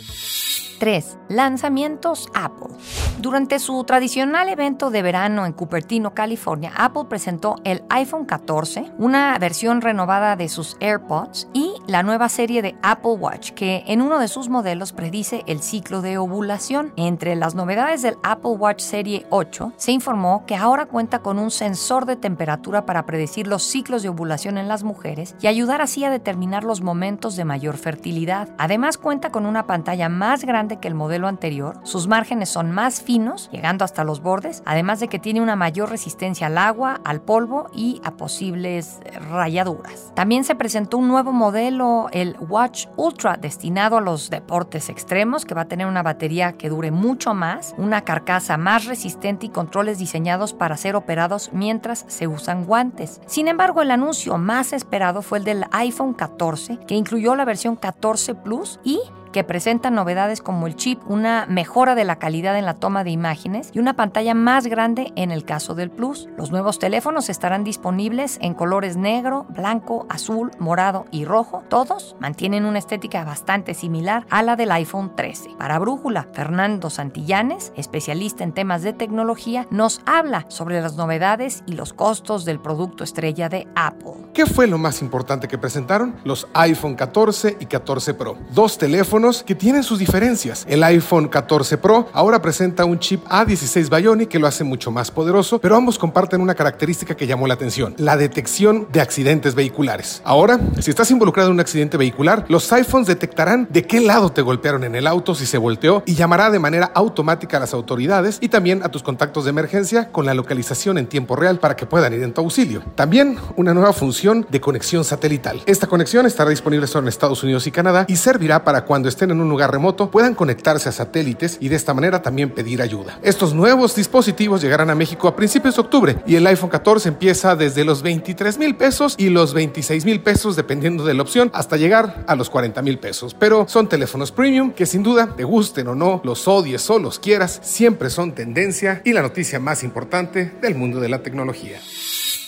3. 0.77 1.17
Lanzamientos 1.29 2.29
Apple. 2.33 2.75
Durante 3.19 3.59
su 3.59 3.83
tradicional 3.83 4.49
evento 4.49 4.89
de 4.89 5.01
verano 5.01 5.45
en 5.45 5.53
Cupertino, 5.53 6.13
California, 6.13 6.71
Apple 6.75 7.05
presentó 7.09 7.55
el 7.63 7.83
iPhone 7.89 8.25
14, 8.25 8.91
una 8.97 9.37
versión 9.39 9.81
renovada 9.81 10.35
de 10.35 10.49
sus 10.49 10.77
AirPods 10.79 11.47
y 11.53 11.73
la 11.87 12.03
nueva 12.03 12.29
serie 12.29 12.61
de 12.61 12.75
Apple 12.83 13.13
Watch, 13.13 13.51
que 13.51 13.83
en 13.87 14.01
uno 14.01 14.19
de 14.19 14.27
sus 14.27 14.49
modelos 14.49 14.93
predice 14.93 15.43
el 15.47 15.61
ciclo 15.61 16.01
de 16.01 16.17
ovulación. 16.17 16.93
Entre 16.95 17.35
las 17.35 17.55
novedades 17.55 18.01
del 18.01 18.17
Apple 18.23 18.51
Watch 18.51 18.81
Serie 18.81 19.25
8, 19.29 19.73
se 19.77 19.91
informó 19.91 20.45
que 20.45 20.55
ahora 20.55 20.85
cuenta 20.85 21.19
con 21.19 21.39
un 21.39 21.51
sensor 21.51 22.05
de 22.05 22.15
temperatura 22.15 22.85
para 22.85 23.05
predecir 23.05 23.47
los 23.47 23.63
ciclos 23.63 24.03
de 24.03 24.09
ovulación 24.09 24.57
en 24.57 24.67
las 24.67 24.83
mujeres 24.83 25.35
y 25.41 25.47
ayudar 25.47 25.81
así 25.81 26.03
a 26.03 26.09
determinar 26.09 26.63
los 26.63 26.81
momentos 26.81 27.35
de 27.35 27.45
mayor 27.45 27.77
fertilidad. 27.77 28.49
Además 28.57 28.97
cuenta 28.97 29.31
con 29.31 29.45
una 29.45 29.65
pantalla 29.65 30.09
más 30.09 30.43
grande 30.43 30.66
que 30.75 30.89
el 30.89 30.95
modelo 30.95 31.29
anterior, 31.29 31.79
sus 31.83 32.09
márgenes 32.09 32.49
son 32.49 32.71
más 32.71 33.01
finos, 33.01 33.49
llegando 33.53 33.85
hasta 33.85 34.03
los 34.03 34.21
bordes, 34.21 34.61
además 34.65 34.99
de 34.99 35.07
que 35.07 35.19
tiene 35.19 35.39
una 35.39 35.55
mayor 35.55 35.89
resistencia 35.89 36.47
al 36.47 36.57
agua, 36.57 36.99
al 37.05 37.21
polvo 37.21 37.69
y 37.73 38.01
a 38.03 38.17
posibles 38.17 38.99
rayaduras. 39.31 40.11
También 40.15 40.43
se 40.43 40.55
presentó 40.55 40.97
un 40.97 41.07
nuevo 41.07 41.31
modelo, 41.31 42.07
el 42.11 42.35
Watch 42.39 42.87
Ultra, 42.97 43.37
destinado 43.37 43.97
a 43.97 44.01
los 44.01 44.29
deportes 44.29 44.89
extremos, 44.89 45.45
que 45.45 45.55
va 45.55 45.61
a 45.61 45.67
tener 45.67 45.87
una 45.87 46.03
batería 46.03 46.53
que 46.53 46.69
dure 46.69 46.91
mucho 46.91 47.33
más, 47.33 47.73
una 47.77 48.01
carcasa 48.01 48.57
más 48.57 48.85
resistente 48.85 49.45
y 49.45 49.49
controles 49.49 49.97
diseñados 49.97 50.53
para 50.53 50.75
ser 50.75 50.95
operados 50.95 51.51
mientras 51.53 52.03
se 52.07 52.27
usan 52.27 52.65
guantes. 52.65 53.21
Sin 53.27 53.47
embargo, 53.47 53.81
el 53.81 53.91
anuncio 53.91 54.37
más 54.37 54.73
esperado 54.73 55.21
fue 55.21 55.37
el 55.37 55.43
del 55.43 55.65
iPhone 55.71 56.13
14, 56.13 56.79
que 56.87 56.95
incluyó 56.95 57.35
la 57.35 57.45
versión 57.45 57.75
14 57.75 58.35
Plus 58.35 58.79
y 58.83 58.99
que 59.37 59.43
presentan 59.43 59.93
novedades 59.93 60.41
como 60.41 60.65
el 60.65 60.75
chip, 60.75 60.99
una 61.07 61.45
mejora 61.47 61.93
de 61.93 62.03
la 62.05 62.15
calidad 62.15 62.57
en 62.57 62.65
la 62.65 62.73
toma 62.73 63.03
de 63.03 63.11
imágenes 63.11 63.69
y 63.71 63.77
una 63.77 63.93
pantalla 63.93 64.33
más 64.33 64.65
grande 64.65 65.13
en 65.15 65.29
el 65.29 65.45
caso 65.45 65.75
del 65.75 65.91
Plus. 65.91 66.27
Los 66.35 66.49
nuevos 66.49 66.79
teléfonos 66.79 67.29
estarán 67.29 67.63
disponibles 67.63 68.39
en 68.41 68.55
colores 68.55 68.97
negro, 68.97 69.45
blanco, 69.49 70.07
azul, 70.09 70.49
morado 70.57 71.05
y 71.11 71.25
rojo. 71.25 71.61
Todos 71.69 72.15
mantienen 72.19 72.65
una 72.65 72.79
estética 72.79 73.23
bastante 73.25 73.75
similar 73.75 74.25
a 74.31 74.41
la 74.41 74.55
del 74.55 74.71
iPhone 74.71 75.15
13. 75.15 75.51
Para 75.59 75.77
Brújula, 75.77 76.27
Fernando 76.33 76.89
Santillanes, 76.89 77.73
especialista 77.75 78.43
en 78.43 78.53
temas 78.53 78.81
de 78.81 78.93
tecnología, 78.93 79.67
nos 79.69 80.01
habla 80.07 80.45
sobre 80.47 80.81
las 80.81 80.95
novedades 80.95 81.61
y 81.67 81.73
los 81.73 81.93
costos 81.93 82.43
del 82.43 82.59
producto 82.59 83.03
estrella 83.03 83.49
de 83.49 83.67
Apple. 83.75 84.13
¿Qué 84.33 84.47
fue 84.47 84.65
lo 84.65 84.79
más 84.79 85.03
importante 85.03 85.47
que 85.47 85.59
presentaron? 85.59 86.15
Los 86.23 86.47
iPhone 86.55 86.95
14 86.95 87.57
y 87.59 87.67
14 87.67 88.15
Pro. 88.15 88.35
Dos 88.55 88.79
teléfonos 88.79 89.26
que 89.27 89.55
tienen 89.55 89.83
sus 89.83 89.99
diferencias. 89.99 90.65
El 90.69 90.83
iPhone 90.83 91.27
14 91.27 91.77
Pro 91.77 92.07
ahora 92.13 92.41
presenta 92.41 92.85
un 92.85 92.99
chip 92.99 93.25
A16 93.27 93.89
Bionic 93.89 94.29
que 94.29 94.39
lo 94.39 94.47
hace 94.47 94.63
mucho 94.63 94.89
más 94.89 95.11
poderoso, 95.11 95.59
pero 95.59 95.75
ambos 95.75 95.99
comparten 95.99 96.39
una 96.39 96.55
característica 96.55 97.15
que 97.15 97.27
llamó 97.27 97.45
la 97.45 97.55
atención, 97.55 97.93
la 97.97 98.15
detección 98.15 98.87
de 98.91 99.01
accidentes 99.01 99.53
vehiculares. 99.53 100.21
Ahora, 100.23 100.59
si 100.79 100.89
estás 100.89 101.11
involucrado 101.11 101.49
en 101.49 101.55
un 101.55 101.59
accidente 101.59 101.97
vehicular, 101.97 102.45
los 102.47 102.71
iPhones 102.71 103.07
detectarán 103.07 103.67
de 103.69 103.83
qué 103.83 103.99
lado 103.99 104.31
te 104.31 104.41
golpearon 104.41 104.83
en 104.85 104.95
el 104.95 105.07
auto 105.07 105.35
si 105.35 105.45
se 105.45 105.57
volteó 105.57 106.03
y 106.05 106.15
llamará 106.15 106.49
de 106.49 106.59
manera 106.59 106.91
automática 106.95 107.57
a 107.57 107.59
las 107.59 107.73
autoridades 107.73 108.37
y 108.39 108.49
también 108.49 108.83
a 108.83 108.89
tus 108.89 109.03
contactos 109.03 109.43
de 109.43 109.49
emergencia 109.49 110.11
con 110.11 110.25
la 110.25 110.33
localización 110.33 110.97
en 110.97 111.07
tiempo 111.07 111.35
real 111.35 111.59
para 111.59 111.75
que 111.75 111.85
puedan 111.85 112.13
ir 112.13 112.23
en 112.23 112.33
tu 112.33 112.41
auxilio. 112.41 112.81
También 112.95 113.37
una 113.55 113.73
nueva 113.73 113.93
función 113.93 114.45
de 114.49 114.61
conexión 114.61 115.03
satelital. 115.03 115.61
Esta 115.65 115.87
conexión 115.87 116.25
estará 116.25 116.49
disponible 116.49 116.87
solo 116.87 117.05
en 117.05 117.09
Estados 117.09 117.43
Unidos 117.43 117.67
y 117.67 117.71
Canadá 117.71 118.05
y 118.07 118.15
servirá 118.15 118.63
para 118.63 118.85
cuando 118.85 119.06
estén 119.09 119.31
en 119.31 119.41
un 119.41 119.49
lugar 119.49 119.71
remoto 119.71 120.11
puedan 120.11 120.35
conectarse 120.35 120.89
a 120.89 120.91
satélites 120.91 121.57
y 121.59 121.69
de 121.69 121.75
esta 121.75 121.93
manera 121.93 122.21
también 122.21 122.49
pedir 122.49 122.81
ayuda. 122.81 123.19
Estos 123.21 123.53
nuevos 123.53 123.95
dispositivos 123.95 124.61
llegarán 124.61 124.89
a 124.89 124.95
México 124.95 125.27
a 125.27 125.35
principios 125.35 125.75
de 125.75 125.81
octubre 125.81 126.15
y 126.25 126.35
el 126.35 126.47
iPhone 126.47 126.69
14 126.69 127.09
empieza 127.09 127.55
desde 127.55 127.85
los 127.85 128.01
23 128.01 128.57
mil 128.57 128.75
pesos 128.75 129.15
y 129.17 129.29
los 129.29 129.53
26 129.53 130.05
mil 130.05 130.21
pesos 130.21 130.55
dependiendo 130.55 131.05
de 131.05 131.13
la 131.13 131.21
opción 131.21 131.51
hasta 131.53 131.77
llegar 131.77 132.23
a 132.27 132.35
los 132.35 132.49
40 132.49 132.81
mil 132.81 132.99
pesos. 132.99 133.33
Pero 133.33 133.65
son 133.67 133.87
teléfonos 133.89 134.31
premium 134.31 134.71
que 134.71 134.85
sin 134.85 135.03
duda, 135.03 135.33
te 135.35 135.43
gusten 135.43 135.87
o 135.87 135.95
no, 135.95 136.21
los 136.23 136.47
odies 136.47 136.89
o 136.89 136.99
los 136.99 137.19
quieras, 137.19 137.59
siempre 137.63 138.09
son 138.09 138.33
tendencia 138.33 139.01
y 139.03 139.13
la 139.13 139.21
noticia 139.21 139.59
más 139.59 139.83
importante 139.83 140.53
del 140.61 140.75
mundo 140.75 140.99
de 140.99 141.09
la 141.09 141.19
tecnología. 141.19 141.79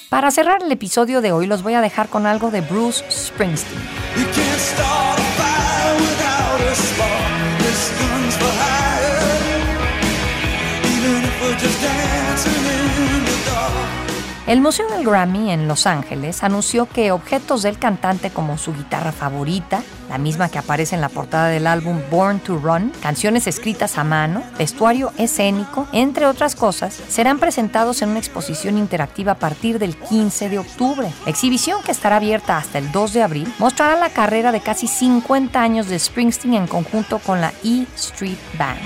Para 0.10 0.32
cerrar 0.32 0.63
el 0.63 0.72
episodio 0.72 1.22
de 1.22 1.32
hoy 1.32 1.45
los 1.45 1.62
voy 1.62 1.76
a 1.76 1.82
dejar 1.82 2.10
con 2.10 2.26
algo 2.26 2.50
de 2.50 2.62
Bruce 2.62 3.06
Springsteen. 3.12 3.80
El 14.49 14.62
Museo 14.62 14.89
del 14.89 15.06
Grammy 15.06 15.52
en 15.52 15.67
Los 15.67 15.86
Ángeles 15.86 16.43
anunció 16.43 16.88
que 16.88 17.12
objetos 17.12 17.62
del 17.62 17.78
cantante 17.78 18.32
como 18.32 18.58
su 18.58 18.73
guitarra 18.73 19.12
favorita, 19.12 19.84
la 20.10 20.17
misma 20.17 20.49
que 20.49 20.58
aparece 20.58 20.95
en 20.95 21.02
la 21.02 21.10
portada 21.10 21.49
del 21.49 21.67
álbum 21.67 22.02
Born 22.10 22.39
to 22.39 22.58
Run, 22.58 22.91
canciones 22.99 23.45
escritas 23.45 23.99
a 23.99 24.04
mano, 24.04 24.41
vestuario 24.58 25.13
escénico, 25.19 25.88
entre 25.93 26.25
otras 26.25 26.56
cosas, 26.56 26.99
serán 27.10 27.38
presentados 27.38 28.02
en 28.02 28.10
una 28.10 28.17
exposición 28.17 28.80
interactiva 28.80 29.34
a 29.34 29.38
partir 29.38 29.78
del 29.78 29.95
15 29.95 30.49
de 30.49 30.58
octubre. 30.58 31.13
La 31.25 31.30
exhibición, 31.30 31.84
que 31.84 31.91
estará 31.91 32.15
abierta 32.15 32.58
hasta 32.58 32.80
el 32.80 32.91
2 32.91 33.13
de 33.13 33.21
abril, 33.21 33.54
mostrará 33.60 33.99
la 33.99 34.10
carrera 34.10 34.52
de 34.52 34.62
casi 34.62 34.88
50 34.88 35.62
años 35.62 35.89
de 35.89 35.99
Springsteen 35.99 36.56
en 36.56 36.65
conjunto 36.65 37.19
con 37.19 37.39
la 37.39 37.54
E 37.63 37.86
Street 37.95 38.39
Band. 38.58 38.80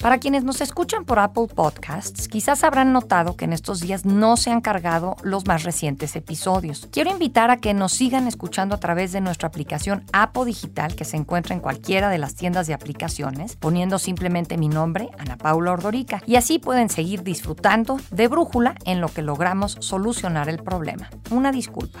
Para 0.00 0.16
quienes 0.16 0.44
nos 0.44 0.62
escuchan 0.62 1.04
por 1.04 1.18
Apple 1.18 1.48
Podcasts, 1.54 2.26
quizás 2.26 2.64
habrán 2.64 2.94
notado 2.94 3.36
que 3.36 3.44
en 3.44 3.52
estos 3.52 3.80
días 3.80 4.06
no 4.06 4.38
se 4.38 4.50
han 4.50 4.62
cargado 4.62 5.14
los 5.22 5.46
más 5.46 5.62
recientes 5.62 6.16
episodios. 6.16 6.88
Quiero 6.90 7.10
invitar 7.10 7.50
a 7.50 7.58
que 7.58 7.74
nos 7.74 7.92
sigan 7.92 8.26
escuchando 8.26 8.74
a 8.74 8.80
través 8.80 9.12
de 9.12 9.20
nuestra 9.20 9.48
aplicación 9.48 10.02
Apple 10.14 10.46
Digital 10.46 10.96
que 10.96 11.04
se 11.04 11.18
encuentra 11.18 11.54
en 11.54 11.60
cualquiera 11.60 12.08
de 12.08 12.16
las 12.16 12.34
tiendas 12.34 12.66
de 12.66 12.72
aplicaciones, 12.72 13.56
poniendo 13.56 13.98
simplemente 13.98 14.56
mi 14.56 14.68
nombre, 14.68 15.10
Ana 15.18 15.36
Paula 15.36 15.72
Ordorica, 15.72 16.22
y 16.24 16.36
así 16.36 16.58
pueden 16.58 16.88
seguir 16.88 17.22
disfrutando 17.22 18.00
de 18.10 18.26
Brújula 18.26 18.76
en 18.86 19.02
lo 19.02 19.08
que 19.08 19.20
logramos 19.20 19.76
solucionar 19.80 20.48
el 20.48 20.62
problema. 20.62 21.10
Una 21.30 21.52
disculpa. 21.52 22.00